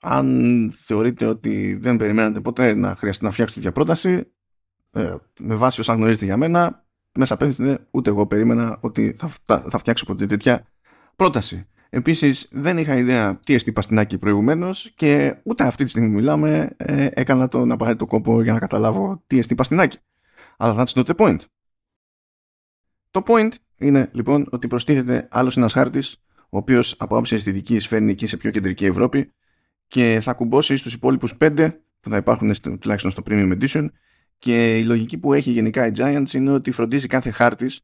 Αν 0.00 0.72
θεωρείτε 0.76 1.26
ότι 1.26 1.74
δεν 1.74 1.96
περιμένατε 1.96 2.40
ποτέ 2.40 2.74
να 2.74 2.96
χρειαστεί 2.96 3.24
να 3.24 3.30
φτιάξετε 3.30 3.60
τέτοια 3.60 3.74
πρόταση, 3.74 4.32
ε, 4.90 5.14
με 5.40 5.54
βάση 5.54 5.80
όσα 5.80 5.94
γνωρίζετε 5.94 6.24
για 6.24 6.36
μένα, 6.36 6.86
μέσα 7.14 7.36
πέφτει 7.36 7.78
ούτε 7.90 8.10
εγώ 8.10 8.26
περίμενα 8.26 8.78
ότι 8.80 9.14
θα, 9.18 9.30
θα, 9.44 9.64
θα 9.70 9.78
φτιάξω 9.78 10.04
ποτέ 10.06 10.26
τέτοια 10.26 10.66
πρόταση. 11.16 11.66
Επίσης, 11.94 12.48
δεν 12.50 12.78
είχα 12.78 12.96
ιδέα 12.96 13.40
τι 13.44 13.54
εστί 13.54 13.72
παστινάκι 13.72 14.18
προηγουμένως 14.18 14.92
και 14.96 15.36
ούτε 15.42 15.66
αυτή 15.66 15.84
τη 15.84 15.90
στιγμή 15.90 16.08
που 16.08 16.14
μιλάμε 16.14 16.70
ε, 16.76 17.08
έκανα 17.10 17.48
τον 17.48 17.72
απαραίτητο 17.72 18.06
κόπο 18.06 18.42
για 18.42 18.52
να 18.52 18.58
καταλάβω 18.58 19.22
τι 19.26 19.38
εστί 19.38 19.54
παστινάκι. 19.54 19.98
Αλλά 20.56 20.84
that's 20.84 20.92
not 20.92 21.04
the 21.04 21.14
point. 21.16 21.38
Το 23.10 23.22
point 23.26 23.48
είναι 23.78 24.10
λοιπόν 24.12 24.46
ότι 24.50 24.66
προστίθεται 24.66 25.28
άλλος 25.30 25.56
ένας 25.56 25.72
χάρτης, 25.72 26.16
ο 26.38 26.56
οποίος 26.56 26.94
από 26.98 27.16
άψη 27.16 27.34
αισθητικής 27.34 27.86
φέρνει 27.86 28.10
εκεί 28.10 28.26
σε 28.26 28.36
πιο 28.36 28.50
κεντρική 28.50 28.84
Ευρώπη 28.84 29.32
και 29.86 30.18
θα 30.22 30.32
κουμπώσει 30.32 30.76
στους 30.76 30.94
υπόλοιπους 30.94 31.36
πέντε 31.36 31.80
που 32.00 32.10
θα 32.10 32.16
υπάρχουν 32.16 32.52
τουλάχιστον 32.80 33.10
στο 33.10 33.22
Premium 33.26 33.58
Edition. 33.60 33.86
Και 34.38 34.78
η 34.78 34.84
λογική 34.84 35.18
που 35.18 35.32
έχει 35.32 35.50
γενικά 35.50 35.86
η 35.86 35.90
Giants 35.96 36.32
είναι 36.32 36.50
ότι 36.50 36.70
φροντίζει 36.70 37.06
κάθε 37.06 37.30
χάρτης 37.30 37.80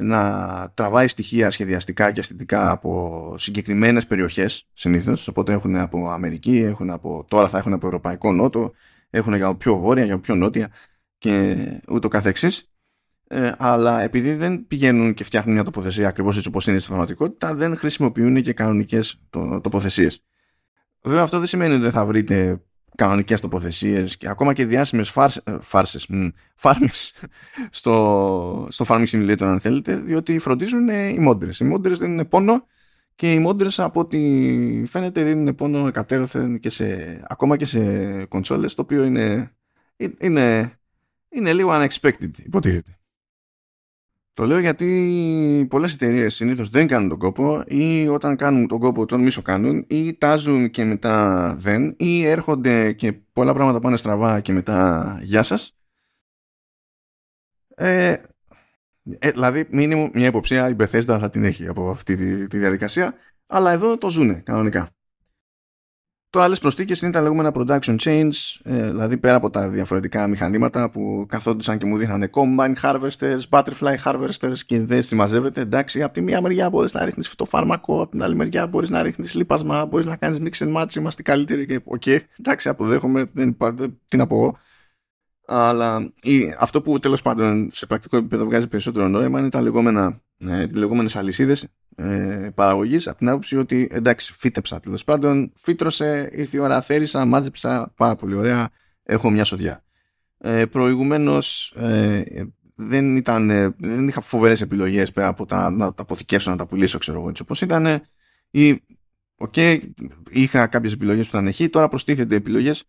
να 0.00 0.70
τραβάει 0.74 1.08
στοιχεία 1.08 1.50
σχεδιαστικά 1.50 2.12
και 2.12 2.20
αισθητικά 2.20 2.70
από 2.70 3.34
συγκεκριμένες 3.38 4.06
περιοχές 4.06 4.68
συνήθως 4.72 5.28
οπότε 5.28 5.52
έχουν 5.52 5.76
από 5.76 6.08
Αμερική, 6.08 6.56
έχουν 6.56 6.90
από, 6.90 7.24
τώρα 7.28 7.48
θα 7.48 7.58
έχουν 7.58 7.72
από 7.72 7.86
Ευρωπαϊκό 7.86 8.32
Νότο 8.32 8.72
έχουν 9.10 9.34
για 9.34 9.54
πιο 9.54 9.76
βόρεια, 9.76 10.04
για 10.04 10.18
πιο 10.18 10.34
νότια 10.34 10.68
και 11.18 11.56
ούτω 11.88 12.08
καθεξής. 12.08 12.72
Ε, 13.30 13.52
αλλά 13.58 14.00
επειδή 14.00 14.34
δεν 14.34 14.66
πηγαίνουν 14.66 15.14
και 15.14 15.24
φτιάχνουν 15.24 15.54
μια 15.54 15.64
τοποθεσία 15.64 16.08
ακριβώς 16.08 16.36
έτσι 16.36 16.48
όπως 16.48 16.66
είναι 16.66 16.76
στην 16.76 16.88
πραγματικότητα 16.88 17.54
δεν 17.54 17.76
χρησιμοποιούν 17.76 18.42
και 18.42 18.52
κανονικές 18.52 19.20
τοποθεσίες. 19.62 20.24
Βέβαια 21.02 21.22
αυτό 21.22 21.38
δεν 21.38 21.46
σημαίνει 21.46 21.72
ότι 21.72 21.82
δεν 21.82 21.90
θα 21.90 22.06
βρείτε 22.06 22.62
κανονικές 22.96 23.40
τοποθεσίες 23.40 24.16
και 24.16 24.28
ακόμα 24.28 24.52
και 24.52 24.66
διάσημες 24.66 25.10
φάρσες, 25.60 26.08
φάρμες 26.54 27.14
στο, 27.70 28.66
στο 28.70 28.84
Farming 28.88 29.06
Simulator, 29.06 29.42
αν 29.42 29.60
θέλετε, 29.60 29.96
διότι 29.96 30.38
φροντίζουν 30.38 30.88
οι 30.88 31.18
μόντρες. 31.18 31.60
Οι 31.60 31.64
μόντρες 31.64 31.98
δεν 31.98 32.10
είναι 32.10 32.24
πόνο 32.24 32.66
και 33.14 33.32
οι 33.32 33.38
μόντρες 33.38 33.78
από 33.80 34.00
ό,τι 34.00 34.18
φαίνεται 34.86 35.22
δίνουν 35.22 35.54
πόνο 35.54 35.86
εκατέρωθεν 35.86 36.58
και 36.58 36.70
σε, 36.70 37.20
ακόμα 37.28 37.56
και 37.56 37.64
σε 37.64 38.24
κονσόλες, 38.24 38.74
το 38.74 38.82
οποίο 38.82 39.04
είναι, 39.04 39.52
είναι, 40.18 40.72
είναι 41.28 41.52
λίγο 41.52 41.70
unexpected, 41.72 42.38
υποτίθεται. 42.44 42.97
Το 44.38 44.46
λέω 44.46 44.58
γιατί 44.58 45.66
πολλές 45.70 45.92
εταιρείες 45.92 46.34
συνήθως 46.34 46.68
δεν 46.68 46.86
κάνουν 46.86 47.08
τον 47.08 47.18
κόπο 47.18 47.62
ή 47.66 48.08
όταν 48.08 48.36
κάνουν 48.36 48.66
τον 48.68 48.78
κόπο 48.78 49.06
τον 49.06 49.20
μίσο 49.22 49.42
κάνουν 49.42 49.84
ή 49.88 50.14
τάζουν 50.14 50.70
και 50.70 50.84
μετά 50.84 51.54
δεν 51.58 51.94
ή 51.98 52.24
έρχονται 52.24 52.92
και 52.92 53.12
πολλά 53.12 53.54
πράγματα 53.54 53.80
πάνε 53.80 53.96
στραβά 53.96 54.40
και 54.40 54.52
μετά 54.52 55.18
γεια 55.22 55.42
σας 55.42 55.78
Ε, 57.74 58.16
ε, 59.18 59.30
δηλαδή, 59.30 59.66
μήνυμου 59.70 60.10
μια 60.14 60.26
υποψία 60.26 60.68
η 60.68 60.74
Bethesda 60.78 61.16
θα 61.20 61.30
την 61.30 61.44
έχει 61.44 61.66
από 61.66 61.90
αυτή 61.90 62.16
τη, 62.16 62.46
τη 62.46 62.58
διαδικασία, 62.58 63.14
αλλά 63.46 63.70
εδώ 63.70 63.98
το 63.98 64.10
ζούνε 64.10 64.34
κανονικά. 64.34 64.97
Το 66.30 66.40
άλλο 66.40 66.58
που 66.58 66.66
προστέθηκε 66.66 66.94
είναι 67.02 67.12
τα 67.12 67.20
λεγόμενα 67.20 67.52
production 67.54 67.96
chains, 68.00 68.30
ε, 68.62 68.90
δηλαδή 68.90 69.16
πέρα 69.16 69.36
από 69.36 69.50
τα 69.50 69.68
διαφορετικά 69.68 70.26
μηχανήματα 70.26 70.90
που 70.90 71.26
καθόντουσαν 71.28 71.78
και 71.78 71.86
μου 71.86 71.96
δείχνανε 71.96 72.30
combine 72.32 72.74
harvesters, 72.82 73.40
butterfly 73.50 73.96
harvesters 74.04 74.58
και 74.66 74.80
δεν 74.80 75.02
συμμαζεύεται. 75.02 75.60
Εντάξει, 75.60 76.02
από 76.02 76.12
τη 76.12 76.20
μία 76.20 76.40
μεριά 76.40 76.70
μπορείς 76.70 76.94
να 76.94 77.04
ρίχνεις 77.04 77.28
φυτοφάρμακο, 77.28 78.02
από 78.02 78.10
την 78.10 78.22
άλλη 78.22 78.34
μεριά 78.34 78.66
μπορείς 78.66 78.90
να 78.90 79.02
ρίχνεις 79.02 79.34
λίπασμα, 79.34 79.86
μπορείς 79.86 80.06
να 80.06 80.16
κάνεις 80.16 80.38
mix 80.42 80.66
and 80.66 80.82
match, 80.82 80.94
είμαστε 80.94 81.22
καλύτεροι 81.22 81.66
και 81.66 81.80
OK. 81.84 82.02
Okay, 82.06 82.18
εντάξει, 82.38 82.68
αποδέχομαι, 82.68 83.30
δεν 83.32 83.48
υπάρχει, 83.48 83.98
τι 84.08 84.16
να 84.16 84.26
πω 84.26 84.36
εγώ. 84.36 84.58
Αλλά 85.50 86.12
η, 86.22 86.54
αυτό 86.58 86.82
που 86.82 86.98
τέλος 86.98 87.22
πάντων 87.22 87.68
σε 87.72 87.86
πρακτικό 87.86 88.16
επίπεδο 88.16 88.44
βγάζει 88.44 88.68
περισσότερο 88.68 89.08
νόημα 89.08 89.38
είναι 89.38 89.48
τα 89.48 89.60
λεγόμενα, 89.60 90.20
ε, 90.38 90.66
λεγόμενες 90.66 91.16
αλυσίδες 91.16 91.68
ε, 91.96 92.48
παραγωγής 92.54 93.08
από 93.08 93.18
την 93.18 93.28
άποψη 93.28 93.56
ότι 93.56 93.88
εντάξει 93.90 94.32
φύτεψα 94.32 94.80
τέλος 94.80 95.04
πάντων, 95.04 95.52
φύτρωσε, 95.56 96.30
ήρθε 96.32 96.56
η 96.56 96.60
ώρα, 96.60 96.80
θέρισα, 96.80 97.24
μάζεψα, 97.24 97.92
πάρα 97.96 98.14
πολύ 98.14 98.34
ωραία, 98.34 98.68
έχω 99.02 99.30
μια 99.30 99.44
σοδιά. 99.44 99.84
Ε, 100.38 100.66
προηγουμένως 100.66 101.74
ε, 101.76 102.22
δεν, 102.74 103.16
ήταν, 103.16 103.50
ε, 103.50 103.74
δεν 103.78 104.08
είχα 104.08 104.20
φοβερές 104.20 104.60
επιλογές 104.60 105.12
πέρα 105.12 105.26
από 105.26 105.46
τα, 105.46 105.70
να 105.70 105.94
τα 105.94 106.02
αποθηκεύσω, 106.02 106.50
να 106.50 106.56
τα 106.56 106.66
πουλήσω 106.66 106.98
ξέρω 106.98 107.20
εγώ 107.20 107.28
έτσι 107.28 107.42
όπως 107.42 107.60
ήταν 107.60 108.00
ή 108.50 108.80
okay, 109.38 109.80
είχα 110.30 110.66
κάποιες 110.66 110.92
επιλογές 110.92 111.24
που 111.24 111.30
ήταν 111.32 111.46
εκεί, 111.46 111.68
τώρα 111.68 111.88
προστίθενται 111.88 112.36
επιλογές 112.36 112.84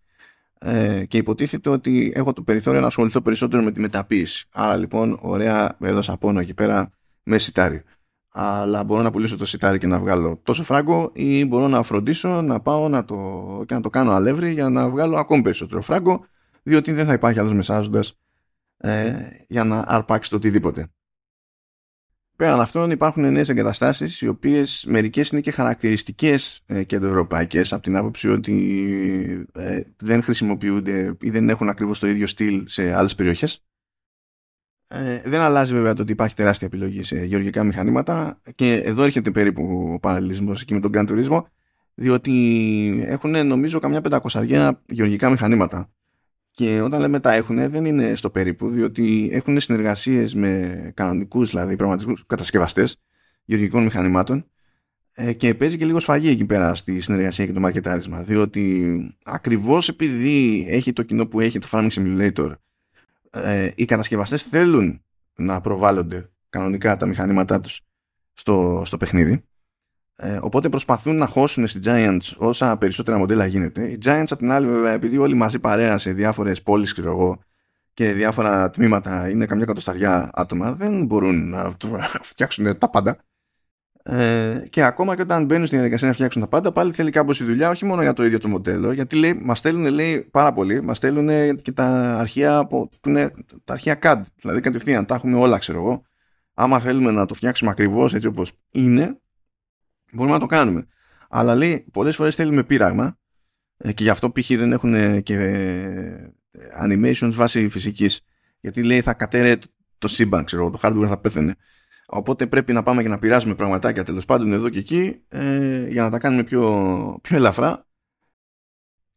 ε, 0.59 1.05
και 1.05 1.17
υποτίθεται 1.17 1.69
ότι 1.69 2.11
έχω 2.15 2.33
το 2.33 2.41
περιθώριο 2.41 2.81
να 2.81 2.87
ασχοληθώ 2.87 3.21
περισσότερο 3.21 3.63
με 3.63 3.71
τη 3.71 3.79
μεταποίηση. 3.79 4.45
Άρα 4.51 4.75
λοιπόν, 4.75 5.17
ωραία, 5.21 5.77
έδωσα 5.79 6.17
πόνο 6.17 6.39
εκεί 6.39 6.53
πέρα 6.53 6.91
με 7.23 7.37
σιτάρι. 7.37 7.83
Αλλά 8.31 8.83
μπορώ 8.83 9.01
να 9.01 9.11
πουλήσω 9.11 9.37
το 9.37 9.45
σιτάρι 9.45 9.77
και 9.77 9.87
να 9.87 9.99
βγάλω 9.99 10.39
τόσο 10.43 10.63
φράγκο 10.63 11.11
ή 11.13 11.45
μπορώ 11.45 11.67
να 11.67 11.83
φροντίσω 11.83 12.41
να 12.41 12.59
πάω 12.59 12.89
να 12.89 13.05
το, 13.05 13.15
και 13.65 13.73
να 13.73 13.81
το 13.81 13.89
κάνω 13.89 14.11
αλεύρι 14.11 14.51
για 14.51 14.69
να 14.69 14.89
βγάλω 14.89 15.17
ακόμη 15.17 15.41
περισσότερο 15.41 15.81
φράγκο 15.81 16.25
διότι 16.63 16.91
δεν 16.91 17.05
θα 17.05 17.13
υπάρχει 17.13 17.39
άλλος 17.39 17.53
μεσάζοντας 17.53 18.19
ε, 18.77 19.13
για 19.47 19.63
να 19.63 19.83
αρπάξει 19.87 20.29
το 20.29 20.35
οτιδήποτε. 20.35 20.91
Πέραν 22.39 22.61
αυτών 22.61 22.91
υπάρχουν 22.91 23.31
νέες 23.31 23.49
εγκαταστάσεις, 23.49 24.21
οι 24.21 24.27
οποίες 24.27 24.85
μερικές 24.87 25.29
είναι 25.29 25.41
και 25.41 25.51
χαρακτηριστικές 25.51 26.61
ε, 26.65 26.83
κεντροευρωπαϊκέ 26.83 27.61
από 27.69 27.81
την 27.81 27.95
άποψη 27.95 28.29
ότι 28.29 29.47
ε, 29.53 29.81
δεν 29.97 30.23
χρησιμοποιούνται 30.23 31.17
ή 31.21 31.29
δεν 31.29 31.49
έχουν 31.49 31.69
ακριβώς 31.69 31.99
το 31.99 32.07
ίδιο 32.07 32.27
στυλ 32.27 32.63
σε 32.67 32.93
άλλες 32.93 33.15
περιοχές. 33.15 33.65
Ε, 34.87 35.21
δεν 35.25 35.41
αλλάζει 35.41 35.73
βέβαια 35.73 35.93
το 35.93 36.01
ότι 36.01 36.11
υπάρχει 36.11 36.35
τεράστια 36.35 36.67
επιλογή 36.67 37.03
σε 37.03 37.25
γεωργικά 37.25 37.63
μηχανήματα 37.63 38.41
και 38.55 38.73
εδώ 38.73 39.03
έρχεται 39.03 39.31
περίπου 39.31 39.91
ο 39.93 39.99
παραλληλισμός 39.99 40.61
εκεί 40.61 40.73
με 40.73 40.79
τον 40.79 40.91
Grand 40.93 41.07
Turismo 41.09 41.43
διότι 41.93 43.03
έχουν 43.05 43.47
νομίζω 43.47 43.79
καμιά 43.79 44.01
πεντακοσαριά 44.01 44.81
γεωργικά 44.85 45.29
μηχανήματα 45.29 45.89
και 46.51 46.81
όταν 46.81 46.99
λέμε 46.99 47.19
τα 47.19 47.33
έχουν, 47.33 47.69
δεν 47.69 47.85
είναι 47.85 48.15
στο 48.15 48.29
περίπου, 48.29 48.69
διότι 48.69 49.29
έχουν 49.31 49.59
συνεργασίες 49.59 50.35
με 50.35 50.91
κανονικούς, 50.95 51.49
δηλαδή 51.49 51.75
πραγματικούς 51.75 52.23
κατασκευαστές 52.27 52.95
γεωργικών 53.45 53.83
μηχανημάτων 53.83 54.45
ε, 55.13 55.33
και 55.33 55.55
παίζει 55.55 55.77
και 55.77 55.85
λίγο 55.85 55.99
σφαγή 55.99 56.29
εκεί 56.29 56.45
πέρα 56.45 56.75
στη 56.75 56.99
συνεργασία 56.99 57.45
και 57.45 57.53
το 57.53 57.59
μαρκετάρισμα. 57.59 58.23
Διότι 58.23 59.15
ακριβώς 59.23 59.89
επειδή 59.89 60.65
έχει 60.69 60.93
το 60.93 61.03
κοινό 61.03 61.27
που 61.27 61.39
έχει 61.39 61.59
το 61.59 61.67
Farming 61.71 61.89
Simulator, 61.89 62.51
ε, 63.29 63.71
οι 63.75 63.85
κατασκευαστές 63.85 64.43
θέλουν 64.43 65.01
να 65.35 65.61
προβάλλονται 65.61 66.29
κανονικά 66.49 66.97
τα 66.97 67.05
μηχανήματά 67.05 67.59
τους 67.59 67.81
στο, 68.33 68.81
στο 68.85 68.97
παιχνίδι 68.97 69.43
ε, 70.21 70.39
οπότε 70.41 70.69
προσπαθούν 70.69 71.17
να 71.17 71.25
χώσουν 71.25 71.67
στη 71.67 71.79
Giants 71.83 72.35
όσα 72.37 72.77
περισσότερα 72.77 73.17
μοντέλα 73.17 73.45
γίνεται. 73.45 73.83
Οι 73.83 73.97
Giants 74.05 74.27
απ' 74.29 74.39
την 74.39 74.51
άλλη 74.51 74.67
βέβαια 74.67 74.91
επειδή 74.91 75.17
όλοι 75.17 75.33
μαζί 75.33 75.59
παρέα 75.59 75.97
σε 75.97 76.11
διάφορες 76.11 76.61
πόλεις 76.61 76.93
ξέρω 76.93 77.39
και 77.93 78.11
διάφορα 78.11 78.69
τμήματα 78.69 79.29
είναι 79.29 79.45
καμιά 79.45 79.65
κατοσταριά 79.65 80.29
άτομα 80.33 80.73
δεν 80.73 81.05
μπορούν 81.05 81.49
να 81.49 81.75
φτιάξουν 82.21 82.77
τα 82.77 82.89
πάντα. 82.89 83.17
Ε, 84.03 84.65
και 84.69 84.83
ακόμα 84.83 85.15
και 85.15 85.21
όταν 85.21 85.45
μπαίνουν 85.45 85.65
στην 85.65 85.77
διαδικασία 85.77 86.07
να 86.07 86.13
φτιάξουν 86.13 86.41
τα 86.41 86.47
πάντα, 86.47 86.71
πάλι 86.71 86.91
θέλει 86.91 87.11
κάπως 87.11 87.39
η 87.39 87.43
δουλειά, 87.43 87.69
όχι 87.69 87.85
μόνο 87.85 88.01
για 88.01 88.13
το 88.13 88.25
ίδιο 88.25 88.39
το 88.39 88.47
μοντέλο, 88.47 88.91
γιατί 88.91 89.15
λέει, 89.15 89.33
μας 89.33 89.57
στέλνουν 89.57 89.93
λέει, 89.93 90.21
πάρα 90.31 90.53
πολύ, 90.53 90.81
μας 90.81 90.97
στέλνουν 90.97 91.55
και 91.61 91.71
τα 91.71 92.17
αρχεία, 92.17 92.67
που 92.67 92.89
είναι 93.07 93.31
τα 93.63 93.73
αρχεία 93.73 93.99
CAD. 94.01 94.21
Δηλαδή 94.35 94.61
κατευθείαν 94.61 95.05
τα 95.05 95.15
έχουμε 95.15 95.37
όλα, 95.37 95.57
ξέρω 95.57 95.79
εγώ. 95.79 96.01
Άμα 96.53 96.79
θέλουμε 96.79 97.11
να 97.11 97.25
το 97.25 97.33
φτιάξουμε 97.33 97.71
ακριβώς 97.71 98.13
έτσι 98.13 98.27
όπως 98.27 98.51
είναι, 98.71 99.19
μπορούμε 100.11 100.33
να 100.35 100.39
το 100.39 100.45
κάνουμε. 100.45 100.87
Αλλά 101.29 101.55
λέει 101.55 101.85
πολλές 101.91 102.15
φορές 102.15 102.35
θέλουμε 102.35 102.63
πείραγμα 102.63 103.17
ε, 103.77 103.91
και 103.91 104.03
γι' 104.03 104.09
αυτό 104.09 104.31
π.χ. 104.31 104.47
δεν 104.47 104.71
έχουν 104.71 105.23
και 105.23 105.35
ε, 105.35 106.33
animations 106.83 107.33
βάσει 107.33 107.69
φυσικής 107.69 108.21
γιατί 108.59 108.83
λέει 108.83 109.01
θα 109.01 109.13
κατέρε 109.13 109.57
το 109.97 110.07
σύμπαν, 110.07 110.43
ξέρω, 110.43 110.69
το 110.69 110.79
hardware 110.81 111.07
θα 111.07 111.19
πέθαινε. 111.19 111.55
Οπότε 112.05 112.47
πρέπει 112.47 112.73
να 112.73 112.83
πάμε 112.83 113.01
και 113.01 113.07
να 113.07 113.19
πειράζουμε 113.19 113.55
πραγματάκια 113.55 114.03
τέλος 114.03 114.25
πάντων 114.25 114.53
εδώ 114.53 114.69
και 114.69 114.79
εκεί 114.79 115.21
ε, 115.27 115.87
για 115.87 116.03
να 116.03 116.09
τα 116.09 116.17
κάνουμε 116.17 116.43
πιο, 116.43 117.19
πιο 117.21 117.37
ελαφρά 117.37 117.87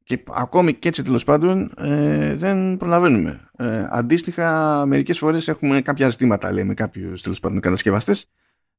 και 0.04 0.24
ακόμη 0.34 0.74
και 0.74 0.88
έτσι 0.88 1.02
τέλος 1.02 1.24
πάντων 1.24 1.72
ε, 1.78 2.34
δεν 2.36 2.76
προλαβαίνουμε. 2.76 3.50
Ε, 3.56 3.86
αντίστοιχα, 3.90 4.84
μερικές 4.86 5.18
φορές 5.18 5.48
έχουμε 5.48 5.80
κάποια 5.80 6.08
ζητήματα 6.08 6.52
λέει, 6.52 6.64
με 6.64 6.74
κάποιους 6.74 7.22
τέλος 7.22 7.40
πάντων 7.40 7.60
κατασκευαστές 7.60 8.26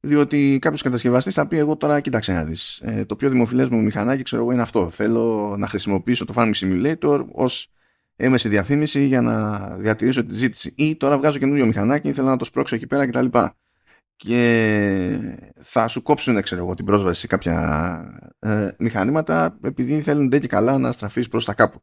διότι 0.06 0.58
κάποιος 0.62 0.82
κατασκευαστής 0.82 1.34
θα 1.34 1.48
πει: 1.48 1.58
Εγώ 1.58 1.78
τώρα 1.78 2.00
κοίταξε 2.00 2.34
να 2.34 2.44
δεις. 2.44 2.80
Ε, 2.84 3.06
το 3.06 3.16
πιο 3.16 3.30
δημοφιλές 3.30 3.70
μου 3.70 3.82
μηχανάκι 3.82 4.24
ξέρω 4.24 4.42
εγώ 4.42 4.52
είναι 4.52 4.62
αυτό. 4.62 4.90
Θέλω 4.90 5.56
να 5.58 5.68
χρησιμοποιήσω 5.68 6.26
το 6.26 6.34
Farming 6.38 6.54
Simulator 6.54 7.26
ως 7.32 7.72
έμεση 8.16 8.50
διαφήμιση 8.50 9.06
για 9.06 9.22
να 9.22 9.60
διατηρήσω 9.78 10.26
τη 10.26 10.34
ζήτηση. 10.34 10.74
Ή 10.76 10.96
τώρα 10.96 11.18
βγάζω 11.18 11.38
καινούριο 11.38 11.66
μηχανάκι, 11.66 12.14
θέλω 12.14 12.28
να 12.28 12.38
το 12.38 12.46
σπρώξω 12.46 12.76
εκεί 12.76 12.88
πέρα 12.88 13.08
κτλ. 13.08 13.26
Και 14.16 15.38
θα 15.62 15.88
σου 15.88 16.02
κόψουν 16.02 16.42
ξέρω 16.42 16.64
εγώ, 16.64 16.74
την 16.74 16.86
πρόσβαση 16.86 17.20
σε 17.20 17.28
κάποια 17.28 18.30
ε, 18.40 18.72
μηχανήματα 18.78 19.58
επειδή 19.64 20.02
θέλουν 20.02 20.30
και 20.30 20.48
καλά 20.48 20.78
να 20.78 20.92
στραφείς 20.92 21.28
προς 21.28 21.46
τα 21.46 21.54
κάπου. 21.54 21.82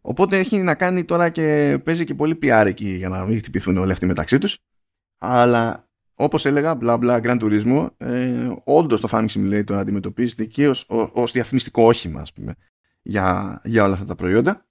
Οπότε 0.00 0.38
έχει 0.38 0.58
να 0.58 0.74
κάνει 0.74 1.04
τώρα 1.04 1.28
και 1.28 1.78
παίζει 1.84 2.04
και 2.04 2.14
πολύ 2.14 2.38
PR 2.42 2.64
εκεί 2.66 2.88
για 2.88 3.08
να 3.08 3.24
μην 3.24 3.36
χτυπηθούν 3.36 3.76
όλοι 3.76 3.92
αυτοί 3.92 4.06
μεταξύ 4.06 4.38
τους. 4.38 4.58
Αλλά 5.18 5.88
Όπως 6.22 6.46
έλεγα, 6.46 6.74
μπλα 6.74 6.96
μπλα 6.96 7.20
Grand 7.22 7.38
Turismo, 7.40 7.86
ε, 7.96 8.50
όντως 8.64 9.00
το 9.00 9.08
Farming 9.10 9.26
Simulator 9.26 9.72
αντιμετωπίζεται 9.72 10.44
και 10.44 10.68
ως 11.12 11.32
διαφημιστικό 11.32 11.82
όχημα, 11.82 12.20
ας 12.20 12.32
πούμε, 12.32 12.54
για, 13.02 13.60
για 13.64 13.84
όλα 13.84 13.92
αυτά 13.92 14.04
τα 14.04 14.14
προϊόντα. 14.14 14.66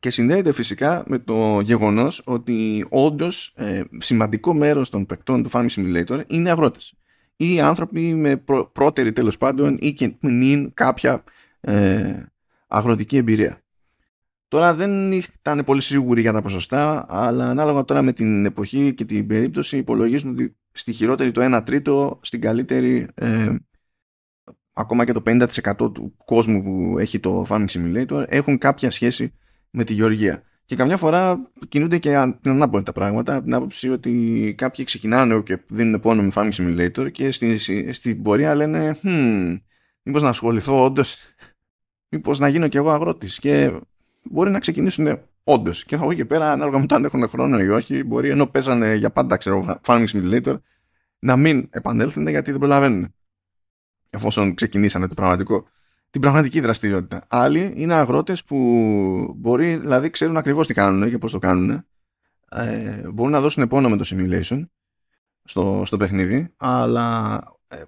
Και 0.00 0.10
συνδέεται 0.10 0.52
φυσικά 0.52 1.04
με 1.06 1.18
το 1.18 1.60
γεγονός 1.60 2.22
ότι 2.24 2.86
όντως 2.90 3.52
ε, 3.56 3.82
σημαντικό 3.98 4.54
μέρος 4.54 4.90
των 4.90 5.06
παικτών 5.06 5.42
του 5.42 5.50
Farming 5.52 5.68
Simulator 5.68 6.22
είναι 6.26 6.50
αγρότες. 6.50 6.94
Ή 7.36 7.60
άνθρωποι 7.60 8.14
με 8.14 8.36
πρω, 8.36 8.70
πρώτερη 8.72 9.12
τέλος 9.12 9.36
πάντων 9.36 9.78
ή 9.80 9.92
και 9.92 10.14
νυν 10.20 10.74
κάποια 10.74 11.24
ε, 11.60 12.22
αγροτική 12.66 13.16
εμπειρία. 13.16 13.62
Τώρα 14.52 14.74
δεν 14.74 15.12
ήταν 15.12 15.64
πολύ 15.64 15.80
σίγουροι 15.80 16.20
για 16.20 16.32
τα 16.32 16.42
ποσοστά, 16.42 17.06
αλλά 17.08 17.48
ανάλογα 17.48 17.84
τώρα 17.84 18.02
με 18.02 18.12
την 18.12 18.44
εποχή 18.44 18.94
και 18.94 19.04
την 19.04 19.26
περίπτωση 19.26 19.76
υπολογίζουν 19.76 20.30
ότι 20.30 20.56
στη 20.72 20.92
χειρότερη 20.92 21.30
το 21.30 21.56
1 21.56 21.64
τρίτο, 21.64 22.18
στην 22.22 22.40
καλύτερη 22.40 23.08
ε, 23.14 23.54
ακόμα 24.72 25.04
και 25.04 25.12
το 25.12 25.22
50% 25.26 25.46
του 25.76 26.16
κόσμου 26.24 26.62
που 26.62 26.98
έχει 26.98 27.20
το 27.20 27.46
Farming 27.48 27.66
Simulator 27.66 28.24
έχουν 28.28 28.58
κάποια 28.58 28.90
σχέση 28.90 29.34
με 29.70 29.84
τη 29.84 29.92
γεωργία. 29.92 30.42
Και 30.64 30.76
καμιά 30.76 30.96
φορά 30.96 31.50
κινούνται 31.68 31.98
και 31.98 32.36
την 32.40 32.50
ανάποδα 32.50 32.82
τα 32.82 32.92
πράγματα, 32.92 33.34
από 33.34 33.44
την 33.44 33.54
άποψη 33.54 33.88
ότι 33.88 34.54
κάποιοι 34.56 34.84
ξεκινάνε 34.84 35.40
και 35.40 35.58
δίνουν 35.68 36.00
πόνο 36.00 36.22
με 36.22 36.30
Farming 36.34 36.52
Simulator 36.52 37.12
και 37.12 37.32
στην, 37.32 37.58
στην 37.92 38.22
πορεία 38.22 38.54
λένε 38.54 38.98
hm, 39.02 39.60
μήπως 40.02 40.22
να 40.22 40.28
ασχοληθώ 40.28 40.84
όντως, 40.84 41.16
μήπως 42.08 42.38
να 42.38 42.48
γίνω 42.48 42.68
κι 42.68 42.76
εγώ 42.76 42.90
αγρότης 42.90 43.38
και 43.38 43.72
μπορεί 44.22 44.50
να 44.50 44.58
ξεκινήσουν 44.58 45.18
όντως. 45.44 45.84
Και 45.84 45.94
από 45.94 46.10
εκεί 46.10 46.24
πέρα, 46.24 46.52
ανάλογα 46.52 46.78
με 46.78 46.86
το 46.86 46.94
αν 46.94 47.04
έχουν 47.04 47.28
χρόνο 47.28 47.58
ή 47.58 47.68
όχι, 47.68 48.04
μπορεί 48.04 48.28
ενώ 48.28 48.46
παίζανε 48.46 48.94
για 48.94 49.10
πάντα, 49.10 49.36
ξέρω, 49.36 49.80
Farming 49.86 50.06
Simulator, 50.06 50.56
να 51.18 51.36
μην 51.36 51.68
επανέλθουν 51.70 52.28
γιατί 52.28 52.50
δεν 52.50 52.60
προλαβαίνουν. 52.60 53.14
Εφόσον 54.10 54.54
ξεκινήσανε 54.54 55.06
το 55.06 55.14
πραγματικό, 55.14 55.66
την 56.10 56.20
πραγματική 56.20 56.60
δραστηριότητα. 56.60 57.24
Άλλοι 57.28 57.72
είναι 57.76 57.94
αγρότες 57.94 58.44
που 58.44 58.56
μπορεί, 59.36 59.76
δηλαδή, 59.76 60.10
ξέρουν 60.10 60.36
ακριβώς 60.36 60.66
τι 60.66 60.74
κάνουν 60.74 61.10
και 61.10 61.18
πώς 61.18 61.32
το 61.32 61.38
κάνουν. 61.38 61.84
Ε, 62.50 63.02
μπορούν 63.12 63.32
να 63.32 63.40
δώσουν 63.40 63.62
επόμενο 63.62 63.88
με 63.88 63.96
το 63.96 64.04
simulation 64.06 64.64
στο, 65.44 65.82
στο 65.86 65.96
παιχνίδι, 65.96 66.54
αλλά 66.56 67.40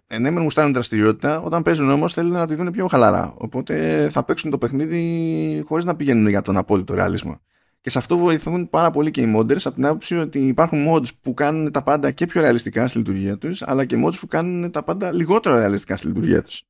ε, 0.06 0.18
ναι, 0.18 0.30
μου 0.30 0.50
στάνουν 0.50 0.72
δραστηριότητα, 0.72 1.40
όταν 1.40 1.62
παίζουν 1.62 1.90
όμω 1.90 2.08
θέλουν 2.08 2.32
να 2.32 2.46
τη 2.46 2.54
δουν 2.54 2.70
πιο 2.70 2.86
χαλαρά. 2.86 3.34
Οπότε 3.38 4.08
θα 4.10 4.24
παίξουν 4.24 4.50
το 4.50 4.58
παιχνίδι 4.58 5.62
χωρί 5.66 5.84
να 5.84 5.96
πηγαίνουν 5.96 6.28
για 6.28 6.42
τον 6.42 6.56
απόλυτο 6.56 6.94
ρεαλισμό. 6.94 7.40
Και 7.80 7.90
σε 7.90 7.98
αυτό 7.98 8.16
βοηθούν 8.16 8.70
πάρα 8.70 8.90
πολύ 8.90 9.10
και 9.10 9.20
οι 9.20 9.34
modders 9.36 9.62
από 9.64 9.74
την 9.74 9.86
άποψη 9.86 10.16
ότι 10.16 10.46
υπάρχουν 10.46 10.86
mods 10.88 11.08
που 11.20 11.34
κάνουν 11.34 11.70
τα 11.70 11.82
πάντα 11.82 12.10
και 12.10 12.26
πιο 12.26 12.40
ρεαλιστικά 12.40 12.88
στη 12.88 12.98
λειτουργία 12.98 13.38
τους 13.38 13.62
αλλά 13.62 13.84
και 13.84 14.02
mods 14.04 14.18
που 14.20 14.26
κάνουν 14.26 14.70
τα 14.70 14.82
πάντα 14.82 15.12
λιγότερο 15.12 15.58
ρεαλιστικά 15.58 15.96
στη 15.96 16.06
λειτουργία 16.06 16.42
τους. 16.42 16.62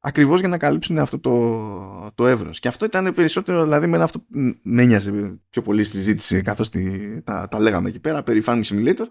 Ακριβώς 0.00 0.40
για 0.40 0.48
να 0.48 0.58
καλύψουν 0.58 0.98
αυτό 0.98 1.18
το, 1.18 2.12
το 2.14 2.26
εύρος. 2.26 2.60
Και 2.60 2.68
αυτό 2.68 2.84
ήταν 2.84 3.14
περισσότερο, 3.14 3.62
δηλαδή 3.62 3.86
με 3.86 4.02
αυτό 4.02 4.18
που 4.18 4.26
με 4.62 4.82
ένοιαζε 4.82 5.38
πιο 5.50 5.62
πολύ 5.62 5.84
στη 5.84 5.96
συζήτηση 5.96 6.42
καθώς 6.42 6.68
τη, 6.70 7.22
τα, 7.22 7.48
τα 7.50 7.60
λέγαμε 7.60 7.88
εκεί 7.88 8.00
πέρα 8.00 8.22
περί 8.22 8.42
Farming 8.46 8.62
Simulator. 8.64 9.06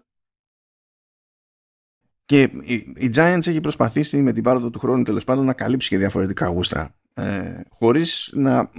Και 2.26 2.42
η, 2.62 2.74
η 2.96 3.12
Giants 3.16 3.48
έχει 3.48 3.62
προσπαθήσει 3.62 4.22
με 4.22 4.32
την 4.32 4.44
πάροδο 4.44 4.70
του 4.70 4.80
χρόνου 4.80 5.04
τέλος 5.04 5.24
πάντων 5.24 5.46
να 5.46 5.54
καλύψει 5.54 5.90
και 5.90 5.98
διαφορετικά 5.98 6.48
γούστα 6.48 6.96
ε, 7.14 7.62
χωρίς 7.70 8.32
να 8.34 8.72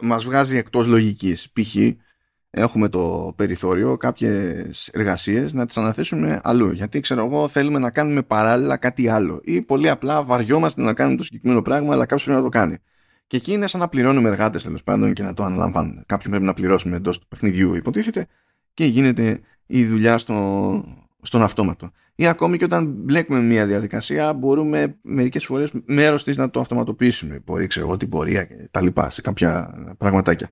μας 0.00 0.24
βγάζει 0.24 0.56
εκτός 0.56 0.86
λογικής. 0.86 1.50
Π.χ. 1.52 1.76
έχουμε 2.50 2.88
το 2.88 3.32
περιθώριο 3.36 3.96
κάποιες 3.96 4.88
εργασίες 4.88 5.52
να 5.52 5.66
τις 5.66 5.76
αναθέσουμε 5.76 6.40
αλλού. 6.42 6.70
Γιατί 6.70 7.00
ξέρω 7.00 7.24
εγώ 7.24 7.48
θέλουμε 7.48 7.78
να 7.78 7.90
κάνουμε 7.90 8.22
παράλληλα 8.22 8.76
κάτι 8.76 9.08
άλλο. 9.08 9.40
Ή 9.42 9.62
πολύ 9.62 9.88
απλά 9.88 10.22
βαριόμαστε 10.24 10.82
να 10.82 10.94
κάνουμε 10.94 11.16
το 11.16 11.22
συγκεκριμένο 11.22 11.62
πράγμα 11.62 11.92
αλλά 11.92 12.06
κάποιος 12.06 12.24
πρέπει 12.24 12.38
να 12.38 12.44
το 12.44 12.50
κάνει. 12.50 12.78
Και 13.26 13.36
εκεί 13.36 13.52
είναι 13.52 13.66
σαν 13.66 13.80
να 13.80 13.88
πληρώνουμε 13.88 14.28
εργάτες 14.28 14.62
τέλος 14.62 14.82
πάντων 14.82 15.12
και 15.12 15.22
να 15.22 15.34
το 15.34 15.42
αναλαμβάνουν. 15.44 16.02
Κάποιον 16.06 16.30
πρέπει 16.30 16.46
να 16.46 16.54
πληρώσουμε 16.54 16.96
εντός 16.96 17.18
του 17.18 17.28
παιχνιδιού, 17.28 17.74
υποτίθεται, 17.74 18.26
και 18.74 18.84
γίνεται 18.84 19.40
η 19.66 19.86
δουλειά 19.86 20.18
στο, 20.18 20.34
στον 21.22 21.42
αυτόματο. 21.42 21.90
Ή 22.14 22.26
ακόμη 22.26 22.58
και 22.58 22.64
όταν 22.64 22.86
μπλέκουμε 22.86 23.40
μια 23.40 23.66
διαδικασία, 23.66 24.32
μπορούμε 24.32 24.98
μερικές 25.02 25.44
φορές 25.44 25.70
μέρος 25.84 26.24
της 26.24 26.36
να 26.36 26.50
το 26.50 26.60
αυτοματοποιήσουμε. 26.60 27.42
Μπορεί, 27.44 27.66
ξέρω 27.66 27.86
εγώ, 27.86 27.96
την 27.96 28.08
πορεία 28.08 28.44
και 28.44 28.68
τα 28.70 28.80
λοιπά 28.80 29.10
σε 29.10 29.20
κάποια 29.20 29.74
πραγματάκια. 29.98 30.50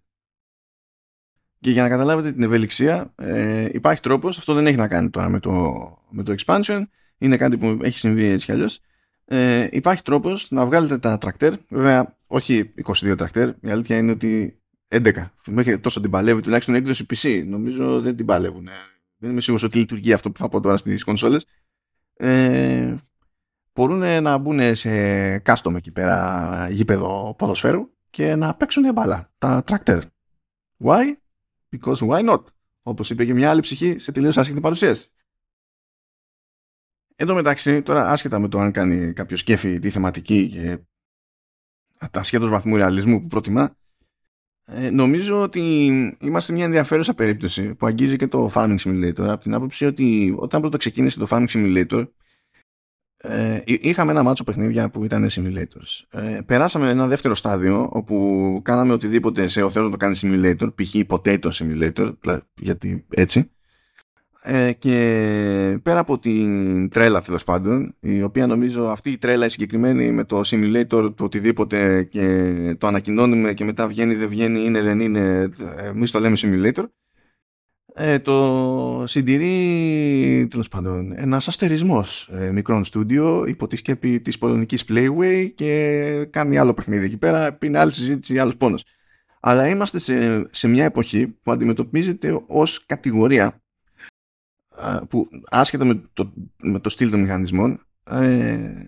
Και 1.60 1.70
για 1.70 1.82
να 1.82 1.88
καταλάβετε 1.88 2.32
την 2.32 2.42
ευελιξία, 2.42 3.12
ε, 3.14 3.68
υπάρχει 3.72 4.00
τρόπος, 4.00 4.38
αυτό 4.38 4.54
δεν 4.54 4.66
έχει 4.66 4.76
να 4.76 4.88
κάνει 4.88 5.10
τώρα 5.10 5.28
με 5.28 5.38
το, 5.40 5.80
με 6.10 6.22
το 6.22 6.34
expansion, 6.38 6.82
είναι 7.18 7.36
κάτι 7.36 7.58
που 7.58 7.78
έχει 7.82 7.98
συμβεί 7.98 8.24
έτσι 8.24 8.46
κι 8.46 8.52
αλλιώς. 8.52 8.80
Ε, 9.24 9.68
υπάρχει 9.70 10.02
τρόπος 10.02 10.50
να 10.50 10.66
βγάλετε 10.66 10.98
τα 10.98 11.18
τρακτέρ, 11.18 11.52
βέβαια 11.68 12.16
όχι 12.28 12.72
22 12.84 13.14
τρακτέρ, 13.16 13.48
η 13.60 13.70
αλήθεια 13.70 13.96
είναι 13.96 14.10
ότι 14.10 14.60
11. 14.88 15.10
Μέχρι 15.46 15.78
τόσο 15.78 16.00
την 16.00 16.10
παλεύει 16.10 16.40
τουλάχιστον 16.40 16.74
έκδοση 16.74 17.06
PC. 17.14 17.44
Νομίζω 17.46 18.00
δεν 18.00 18.16
την 18.16 18.26
παλεύουν 18.26 18.68
δεν 19.20 19.30
είμαι 19.30 19.40
σίγουρος 19.40 19.64
ότι 19.64 19.78
λειτουργεί 19.78 20.12
αυτό 20.12 20.30
που 20.30 20.38
θα 20.38 20.48
πω 20.48 20.60
τώρα 20.60 20.76
στις 20.76 21.04
κονσόλες 21.04 21.46
ε, 22.14 22.96
μπορούν 23.72 24.22
να 24.22 24.38
μπουν 24.38 24.74
σε 24.74 24.90
custom 25.36 25.74
εκεί 25.74 25.90
πέρα 25.90 26.68
γήπεδο 26.70 27.34
ποδοσφαίρου 27.38 27.90
και 28.10 28.34
να 28.34 28.54
παίξουν 28.54 28.92
μπάλα 28.92 29.32
τα 29.38 29.64
tractor 29.66 30.02
why? 30.84 31.14
because 31.70 31.96
why 31.96 32.30
not; 32.30 32.44
Όπως 32.82 33.10
είπε 33.10 33.24
και 33.24 33.34
μια 33.34 33.50
άλλη 33.50 33.60
ψυχή 33.60 33.98
σε 33.98 34.12
τελείως 34.12 34.38
άσχετη 34.38 34.60
παρουσίαση 34.60 35.08
Εν 37.16 37.26
τω 37.26 37.34
μεταξύ, 37.34 37.82
τώρα 37.82 38.08
άσχετα 38.08 38.38
με 38.38 38.48
το 38.48 38.58
αν 38.58 38.72
κάνει 38.72 39.12
κάποιος 39.12 39.40
σκέφη 39.40 39.78
τη 39.78 39.90
θεματική 39.90 40.48
και 40.48 40.78
τα 42.10 42.22
σχέδια 42.22 42.48
βαθμού 42.48 42.76
ρεαλισμού 42.76 43.20
που 43.20 43.26
προτιμά, 43.26 43.76
ε, 44.72 44.90
νομίζω 44.90 45.42
ότι 45.42 45.86
είμαστε 46.20 46.52
μια 46.52 46.64
ενδιαφέρουσα 46.64 47.14
περίπτωση 47.14 47.74
που 47.74 47.86
αγγίζει 47.86 48.16
και 48.16 48.26
το 48.26 48.50
Farming 48.54 48.76
Simulator 48.84 49.26
από 49.28 49.38
την 49.38 49.54
άποψη 49.54 49.86
ότι 49.86 50.34
όταν 50.36 50.60
πρώτο 50.60 50.76
ξεκίνησε 50.76 51.18
το 51.18 51.26
Farming 51.30 51.48
Simulator 51.48 52.06
ε, 53.22 53.60
είχαμε 53.64 54.10
ένα 54.10 54.22
μάτσο 54.22 54.44
παιχνίδια 54.44 54.90
που 54.90 55.04
ήταν 55.04 55.28
simulators. 55.30 56.20
Ε, 56.20 56.40
περάσαμε 56.46 56.88
ένα 56.88 57.06
δεύτερο 57.06 57.34
στάδιο 57.34 57.88
όπου 57.92 58.60
κάναμε 58.64 58.92
οτιδήποτε 58.92 59.48
σε 59.48 59.62
ο 59.62 59.70
Θεός 59.70 59.84
να 59.84 59.90
το 59.90 59.96
κάνει 59.96 60.18
simulator, 60.20 60.74
π.χ. 60.74 60.94
potato 61.08 61.50
simulator, 61.52 62.12
γιατί 62.54 63.06
έτσι. 63.10 63.50
Ε, 64.42 64.72
και 64.72 65.78
πέρα 65.82 65.98
από 65.98 66.18
την 66.18 66.88
τρέλα 66.88 67.22
τέλος 67.22 67.44
πάντων, 67.44 67.94
η 68.00 68.22
οποία 68.22 68.46
νομίζω 68.46 68.84
αυτή 68.84 69.10
η 69.10 69.18
τρέλα 69.18 69.46
η 69.46 69.48
συγκεκριμένη 69.48 70.12
με 70.12 70.24
το 70.24 70.40
simulator 70.44 70.86
του 70.88 71.14
οτιδήποτε 71.20 72.02
και 72.02 72.76
το 72.78 72.86
ανακοινώνουμε 72.86 73.54
και 73.54 73.64
μετά 73.64 73.88
βγαίνει, 73.88 74.14
δεν 74.14 74.28
βγαίνει, 74.28 74.64
είναι, 74.64 74.82
δεν 74.82 75.00
είναι, 75.00 75.48
εμείς 75.84 76.10
το 76.10 76.18
λέμε 76.18 76.36
simulator. 76.40 76.84
Ε, 77.94 78.18
το 78.18 79.04
συντηρεί 79.06 80.46
τέλος 80.50 80.68
πάντων 80.68 81.12
ένας 81.16 81.48
αστερισμός 81.48 82.30
ε, 82.32 82.50
μικρών 82.50 82.84
στούντιο 82.84 83.44
υπό 83.46 83.66
της 83.66 83.78
σκέπη 83.78 84.20
τη 84.20 84.38
πολωνικής 84.38 84.84
Playway 84.88 85.50
και 85.54 86.26
κάνει 86.30 86.58
άλλο 86.58 86.74
παιχνίδι 86.74 87.04
εκεί 87.04 87.16
πέρα. 87.16 87.58
Είναι 87.62 87.78
άλλη 87.78 87.92
συζήτηση, 87.92 88.38
άλλος 88.38 88.56
πόνος. 88.56 88.84
Αλλά 89.40 89.68
είμαστε 89.68 89.98
σε, 89.98 90.46
σε 90.50 90.68
μια 90.68 90.84
εποχή 90.84 91.26
που 91.26 91.50
αντιμετωπίζεται 91.50 92.42
ως 92.46 92.84
κατηγορία 92.86 93.59
που 95.08 95.28
άσχετα 95.50 95.84
με 95.84 96.02
το, 96.12 96.32
με 96.62 96.78
το 96.78 96.88
στυλ 96.88 97.10
των 97.10 97.20
μηχανισμών 97.20 97.86
ε, 98.10 98.86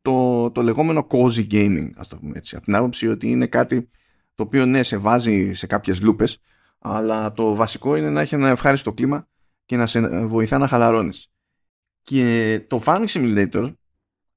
το, 0.00 0.50
το 0.50 0.62
λεγόμενο 0.62 1.06
cozy 1.10 1.50
gaming 1.50 1.90
ας 1.96 2.08
το 2.08 2.16
πούμε 2.16 2.36
έτσι 2.36 2.56
από 2.56 2.64
την 2.64 2.74
άποψη 2.74 3.08
ότι 3.08 3.30
είναι 3.30 3.46
κάτι 3.46 3.88
το 4.34 4.42
οποίο 4.42 4.66
ναι 4.66 4.82
σε 4.82 4.96
βάζει 4.96 5.52
σε 5.52 5.66
κάποιες 5.66 6.02
λούπες 6.02 6.38
αλλά 6.78 7.32
το 7.32 7.54
βασικό 7.54 7.96
είναι 7.96 8.10
να 8.10 8.20
έχει 8.20 8.34
ένα 8.34 8.48
ευχάριστο 8.48 8.92
κλίμα 8.92 9.28
και 9.64 9.76
να 9.76 9.86
σε 9.86 10.26
βοηθά 10.26 10.58
να 10.58 10.66
χαλαρώνεις. 10.66 11.28
Και 12.02 12.60
το 12.66 12.82
Farming 12.84 13.06
Simulator 13.06 13.74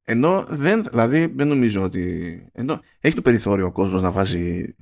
ενώ 0.04 0.46
δεν, 0.50 0.84
δηλαδή 0.84 1.26
δεν 1.26 1.48
νομίζω 1.48 1.84
ότι 1.84 2.46
ενώ 2.52 2.82
έχει 3.00 3.16
το 3.16 3.22
περιθώριο 3.22 3.66
ο 3.66 3.72
κόσμος 3.72 4.02
να 4.02 4.12
βάζει 4.12 4.76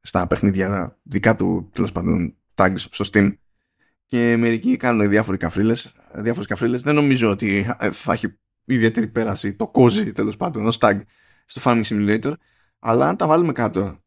στα 0.00 0.26
παιχνίδια 0.26 0.98
δικά 1.02 1.36
του 1.36 1.70
τέλος 1.72 1.92
πάντων 1.92 2.36
tags 2.54 2.74
στο 2.76 3.04
Steam 3.12 3.32
και 4.12 4.36
μερικοί 4.36 4.76
κάνουν 4.76 5.08
διάφοροι 5.08 5.36
καφρίλες, 5.36 5.92
διάφορες 6.14 6.48
καφρίλες. 6.48 6.82
Δεν 6.82 6.94
νομίζω 6.94 7.30
ότι 7.30 7.74
θα 7.92 8.12
έχει 8.12 8.38
ιδιαίτερη 8.64 9.08
πέραση 9.08 9.54
το 9.54 9.68
κόζι 9.68 10.12
τέλος 10.12 10.36
πάντων 10.36 10.66
ως 10.66 10.78
tag 10.80 11.00
στο 11.46 11.60
Farming 11.64 11.82
Simulator 11.84 12.32
αλλά 12.78 13.08
αν 13.08 13.16
τα 13.16 13.26
βάλουμε 13.26 13.52
κάτω 13.52 13.98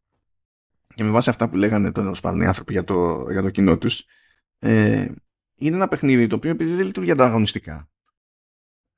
και 0.96 1.04
με 1.04 1.10
βάση 1.10 1.30
αυτά 1.30 1.50
που 1.50 1.56
λέγανε 1.56 1.92
τέλο 1.92 2.18
πάντων 2.22 2.42
οι 2.42 2.46
άνθρωποι 2.46 2.72
για 2.74 2.84
το, 2.84 3.28
για 3.32 3.42
το 3.42 3.50
κοινό 3.50 3.78
τους, 3.78 4.06
ε, 4.60 5.08
είναι 5.56 5.76
ένα 5.76 5.88
παιχνίδι 5.88 6.28
το 6.28 6.36
οποίο 6.36 6.50
επειδή 6.50 6.74
δεν 6.74 6.86
λειτουργεί 6.86 7.12
ανταγωνιστικά 7.12 7.90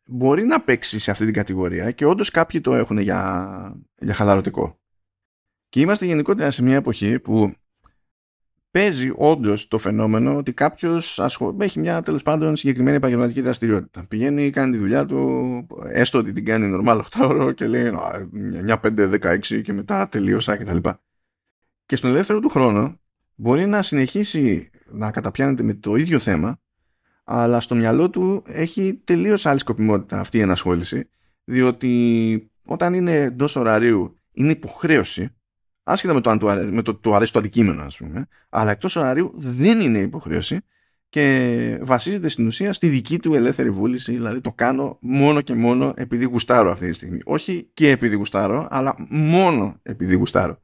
μπορεί 0.08 0.44
να 0.44 0.62
παίξει 0.62 1.00
σε 1.00 1.12
αυτή 1.12 1.26
την 1.26 1.34
κατηγορία 1.34 1.92
και 1.92 2.06
όντως 2.06 2.32
κάποιοι 2.32 2.62
το 2.62 2.76
έχουν 2.76 2.98
για, 2.98 3.82
για 3.98 4.14
χαλαρωτικό. 4.14 4.80
Και 5.70 5.80
είμαστε 5.80 6.06
γενικότερα 6.06 6.52
σε 6.52 6.64
μια 6.64 6.76
εποχή 6.76 7.20
που 7.20 7.54
παίζει 8.78 9.12
όντως 9.16 9.68
το 9.68 9.78
φαινόμενο 9.78 10.36
ότι 10.36 10.54
κάποιος 10.54 11.20
έχει 11.58 11.80
μια 11.80 12.02
τέλος 12.02 12.24
πάντων 12.24 12.56
συγκεκριμένη 12.56 12.96
επαγγελματική 12.96 13.42
δραστηριότητα. 13.42 14.06
Πηγαίνει, 14.08 14.50
κάνει 14.50 14.72
τη 14.72 14.78
δουλειά 14.78 15.06
του, 15.06 15.68
έστω 15.92 16.18
ότι 16.18 16.34
την 16.34 16.46
κάνει 16.46 16.80
normal 16.80 17.02
8 17.18 17.28
ώρο 17.28 17.52
και 17.52 17.68
λέει 17.68 17.92
9, 18.68 18.76
5, 18.82 19.20
16 19.22 19.62
και 19.62 19.74
μετά 19.74 20.10
τελείωσα 20.10 20.58
κτλ. 20.58 20.78
Και, 20.78 20.92
και 21.86 21.96
στον 21.96 22.10
ελεύθερο 22.10 22.40
του 22.40 22.50
χρόνο 22.50 23.00
μπορεί 23.36 23.66
να 23.66 23.82
συνεχίσει 23.82 24.70
να 24.92 25.12
καταπιάνεται 25.12 25.64
με 25.64 25.74
το 25.74 25.96
ίδιο 25.96 26.20
θέμα, 26.20 26.60
αλλά 27.24 27.60
στο 27.60 27.76
μυαλό 27.76 28.10
του 28.10 28.44
έχει 28.46 29.02
τελείως 29.04 29.46
άλλη 29.46 29.60
σκοπιμότητα 29.60 30.20
αυτή 30.20 30.38
η 30.38 30.42
ενασχόληση, 30.42 31.10
διότι 31.44 32.52
όταν 32.66 32.94
είναι 32.94 33.16
εντός 33.16 33.56
ωραρίου 33.56 34.18
είναι 34.32 34.52
υποχρέωση 34.52 35.36
άσχετα 35.88 36.14
με 36.14 36.22
το 36.22 36.30
αν 36.30 36.40
του 36.40 36.50
αρέσει, 36.50 36.72
με 36.72 36.82
το, 36.82 36.96
του 36.96 37.16
αρέσει 37.16 37.34
το 37.34 37.40
αντικείμενο, 37.40 37.84
ας 37.84 37.98
πούμε, 37.98 38.28
αλλά 38.50 38.72
εκτός 38.72 38.96
ωραρίου 38.96 39.32
δεν 39.36 39.82
είναι 39.82 40.00
υποχρέωση 40.00 40.60
και 41.10 41.80
βασίζεται 41.82 42.30
στην 42.30 42.46
ουσία 42.46 42.74
στη 42.74 42.88
δική 42.88 43.20
του 43.20 43.34
ελεύθερη 43.34 43.70
βούληση, 43.70 44.12
δηλαδή 44.12 44.42
το 44.42 44.52
κάνω 44.52 44.98
μόνο 45.02 45.42
και 45.42 45.54
μόνο 45.54 45.94
επειδή 45.96 46.26
γουστάρω 46.26 46.72
αυτή 46.72 46.88
τη 46.88 46.94
στιγμή. 46.94 47.20
Όχι 47.26 47.70
και 47.74 47.90
επειδή 47.90 48.16
γουστάρω, 48.16 48.68
αλλά 48.70 48.96
μόνο 49.10 49.80
επειδή 49.84 50.16
γουστάρω. 50.16 50.62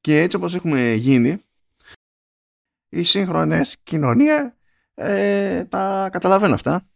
Και 0.00 0.20
έτσι 0.20 0.36
όπως 0.36 0.54
έχουμε 0.54 0.92
γίνει, 0.92 1.42
οι 2.88 3.02
σύγχρονες 3.02 3.76
κοινωνία 3.82 4.56
ε, 4.94 5.64
τα 5.64 6.08
καταλαβαίνω 6.12 6.54
αυτά. 6.54 6.88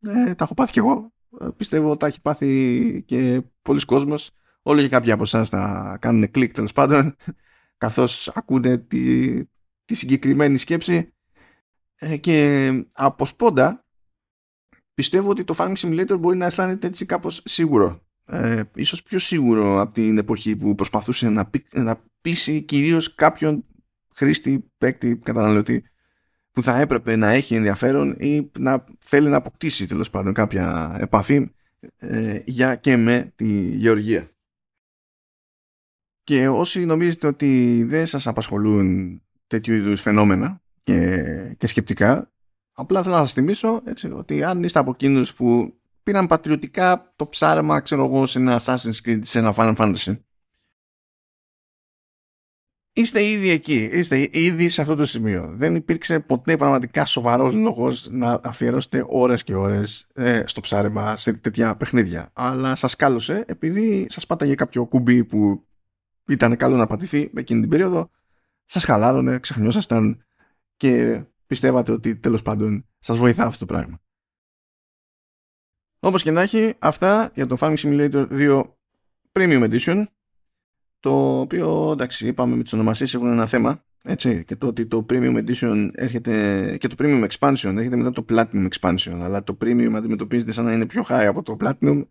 Ε, 0.00 0.34
τα 0.34 0.44
έχω 0.44 0.54
πάθει 0.54 0.72
κι 0.72 0.78
εγώ. 0.78 1.12
Ε, 1.40 1.48
πιστεύω 1.56 1.96
τα 1.96 2.06
έχει 2.06 2.20
πάθει 2.20 3.02
και 3.06 3.42
πολλοί 3.62 3.84
κόσμος 3.84 4.30
Όλοι 4.68 4.82
και 4.82 4.88
κάποιοι 4.88 5.10
από 5.10 5.22
εσάς 5.22 5.48
θα 5.48 5.96
κάνουν 6.00 6.30
κλικ 6.30 6.52
τέλος 6.52 6.72
πάντων 6.72 7.16
καθώς 7.84 8.28
ακούνε 8.34 8.78
τη, 8.78 9.44
τη 9.84 9.94
συγκεκριμένη 9.94 10.56
σκέψη 10.56 11.14
ε, 11.96 12.16
και 12.16 12.70
από 12.94 13.26
σπόντα 13.26 13.84
πιστεύω 14.94 15.30
ότι 15.30 15.44
το 15.44 15.54
Farming 15.58 15.74
Simulator 15.76 16.18
μπορεί 16.18 16.36
να 16.36 16.46
αισθάνεται 16.46 16.86
έτσι 16.86 17.06
κάπως 17.06 17.42
σίγουρο 17.44 18.06
ε, 18.24 18.62
ίσως 18.74 19.02
πιο 19.02 19.18
σίγουρο 19.18 19.80
από 19.80 19.92
την 19.92 20.18
εποχή 20.18 20.56
που 20.56 20.74
προσπαθούσε 20.74 21.28
να, 21.28 21.50
να 21.72 22.02
πείσει 22.20 22.62
κυρίως 22.62 23.14
κάποιον 23.14 23.64
χρήστη, 24.14 24.70
παίκτη, 24.78 25.16
καταναλωτή 25.16 25.84
που 26.52 26.62
θα 26.62 26.80
έπρεπε 26.80 27.16
να 27.16 27.30
έχει 27.30 27.54
ενδιαφέρον 27.54 28.16
ή 28.18 28.50
να 28.58 28.84
θέλει 28.98 29.28
να 29.28 29.36
αποκτήσει 29.36 29.86
τέλος 29.86 30.10
πάντων 30.10 30.32
κάποια 30.32 30.96
επαφή 31.00 31.50
ε, 31.96 32.40
για 32.44 32.74
και 32.74 32.96
με 32.96 33.32
τη 33.36 33.60
γεωργία. 33.60 34.30
Και 36.26 36.48
όσοι 36.48 36.84
νομίζετε 36.84 37.26
ότι 37.26 37.82
δεν 37.84 38.06
σας 38.06 38.26
απασχολούν 38.26 39.20
τέτοιου 39.46 39.74
είδους 39.74 40.00
φαινόμενα 40.00 40.62
και, 40.82 41.22
και 41.58 41.66
σκεπτικά. 41.66 42.32
Απλά 42.72 43.02
θέλω 43.02 43.14
να 43.14 43.20
σας 43.20 43.32
θυμίσω 43.32 43.80
έτσι, 43.84 44.10
ότι 44.10 44.44
αν 44.44 44.62
είστε 44.62 44.78
από 44.78 44.90
εκείνους 44.90 45.34
που 45.34 45.74
πήραν 46.02 46.26
πατριωτικά 46.26 47.12
το 47.16 47.26
ψάρεμα, 47.26 47.80
ξέρω 47.80 48.04
εγώ, 48.04 48.26
σε 48.26 48.38
ένα 48.38 48.60
Assassin's 48.60 49.06
Creed, 49.06 49.18
σε 49.22 49.38
ένα 49.38 49.54
Final 49.56 49.76
Fantasy, 49.76 50.16
είστε 52.92 53.24
ήδη 53.24 53.50
εκεί, 53.50 53.88
είστε 53.92 54.28
ήδη 54.32 54.68
σε 54.68 54.80
αυτό 54.80 54.94
το 54.94 55.04
σημείο. 55.04 55.54
Δεν 55.56 55.74
υπήρξε 55.74 56.20
ποτέ 56.20 56.56
πραγματικά 56.56 57.04
σοβαρός 57.04 57.54
λόγος 57.54 58.08
να 58.10 58.40
αφιερώσετε 58.44 59.04
ώρες 59.08 59.42
και 59.42 59.54
ώρες 59.54 60.06
ε, 60.14 60.42
στο 60.46 60.60
ψάρεμα 60.60 61.16
σε 61.16 61.32
τέτοια 61.32 61.76
παιχνίδια. 61.76 62.30
Αλλά 62.32 62.74
σας 62.74 62.96
κάλωσε 62.96 63.44
επειδή 63.46 64.06
σας 64.08 64.26
πάταγε 64.26 64.54
κάποιο 64.54 64.86
κουμπί 64.86 65.24
που 65.24 65.66
ήταν 66.32 66.56
καλό 66.56 66.76
να 66.76 66.86
πατηθεί 66.86 67.30
εκείνη 67.34 67.60
την 67.60 67.70
περίοδο, 67.70 68.10
σας 68.64 68.84
χαλάρωνε, 68.84 69.38
ξεχνιώσασταν 69.38 70.24
και 70.76 71.24
πιστεύατε 71.46 71.92
ότι 71.92 72.16
τέλος 72.16 72.42
πάντων 72.42 72.86
σας 72.98 73.16
βοηθά 73.16 73.44
αυτό 73.44 73.66
το 73.66 73.72
πράγμα. 73.72 74.00
Όπως 75.98 76.22
και 76.22 76.30
να 76.30 76.40
έχει, 76.40 76.74
αυτά 76.78 77.30
για 77.34 77.46
το 77.46 77.56
Farming 77.60 77.76
Simulator 77.76 78.26
2 78.30 78.62
Premium 79.32 79.70
Edition 79.70 80.04
το 81.00 81.40
οποίο 81.40 81.90
εντάξει 81.92 82.26
είπαμε 82.26 82.56
με 82.56 82.62
τις 82.62 82.72
ονομασίες 82.72 83.14
έχουν 83.14 83.30
ένα 83.30 83.46
θέμα 83.46 83.84
έτσι, 84.02 84.44
και 84.44 84.56
το 84.56 84.66
ότι 84.66 84.86
το 84.86 85.06
Premium 85.08 85.46
Edition 85.46 85.88
έρχεται 85.92 86.76
και 86.80 86.88
το 86.88 86.94
Premium 86.98 87.28
Expansion 87.28 87.74
έρχεται 87.76 87.96
μετά 87.96 88.10
το 88.10 88.24
Platinum 88.28 88.68
Expansion 88.68 89.18
αλλά 89.22 89.42
το 89.42 89.56
Premium 89.60 89.92
αντιμετωπίζεται 89.94 90.52
σαν 90.52 90.64
να 90.64 90.72
είναι 90.72 90.86
πιο 90.86 91.04
high 91.08 91.24
από 91.24 91.42
το 91.42 91.56
Platinum 91.60 92.06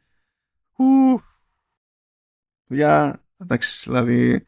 Ου, 0.77 1.21
για 2.67 3.24
εντάξει 3.37 3.83
δηλαδή 3.89 4.45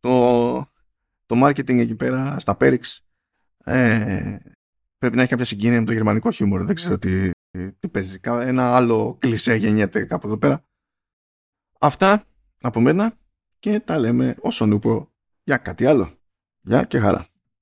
το, 0.00 0.54
το 1.26 1.46
marketing 1.46 1.78
εκεί 1.78 1.94
πέρα 1.94 2.38
στα 2.38 2.56
Perix 2.60 2.80
ε, 3.64 4.36
πρέπει 4.98 5.16
να 5.16 5.22
έχει 5.22 5.30
κάποια 5.30 5.44
συγκίνηση 5.44 5.80
με 5.80 5.86
το 5.86 5.92
γερμανικό 5.92 6.30
χιούμορ 6.30 6.64
δεν 6.64 6.74
ξέρω 6.74 6.98
τι, 6.98 7.30
τι 7.78 7.88
παίζει 7.88 8.18
ένα 8.24 8.76
άλλο 8.76 9.16
κλισέ 9.20 9.54
γεννιέται 9.54 10.04
κάπου 10.04 10.26
εδώ 10.26 10.38
πέρα 10.38 10.64
αυτά 11.78 12.24
από 12.60 12.80
μένα 12.80 13.12
και 13.58 13.80
τα 13.80 13.98
λέμε 13.98 14.36
όσον 14.40 14.72
ούπο 14.72 15.12
για 15.44 15.56
κάτι 15.56 15.86
άλλο. 15.86 16.18
Γεια 16.60 16.84
και 16.84 16.98
χαρά. 16.98 17.26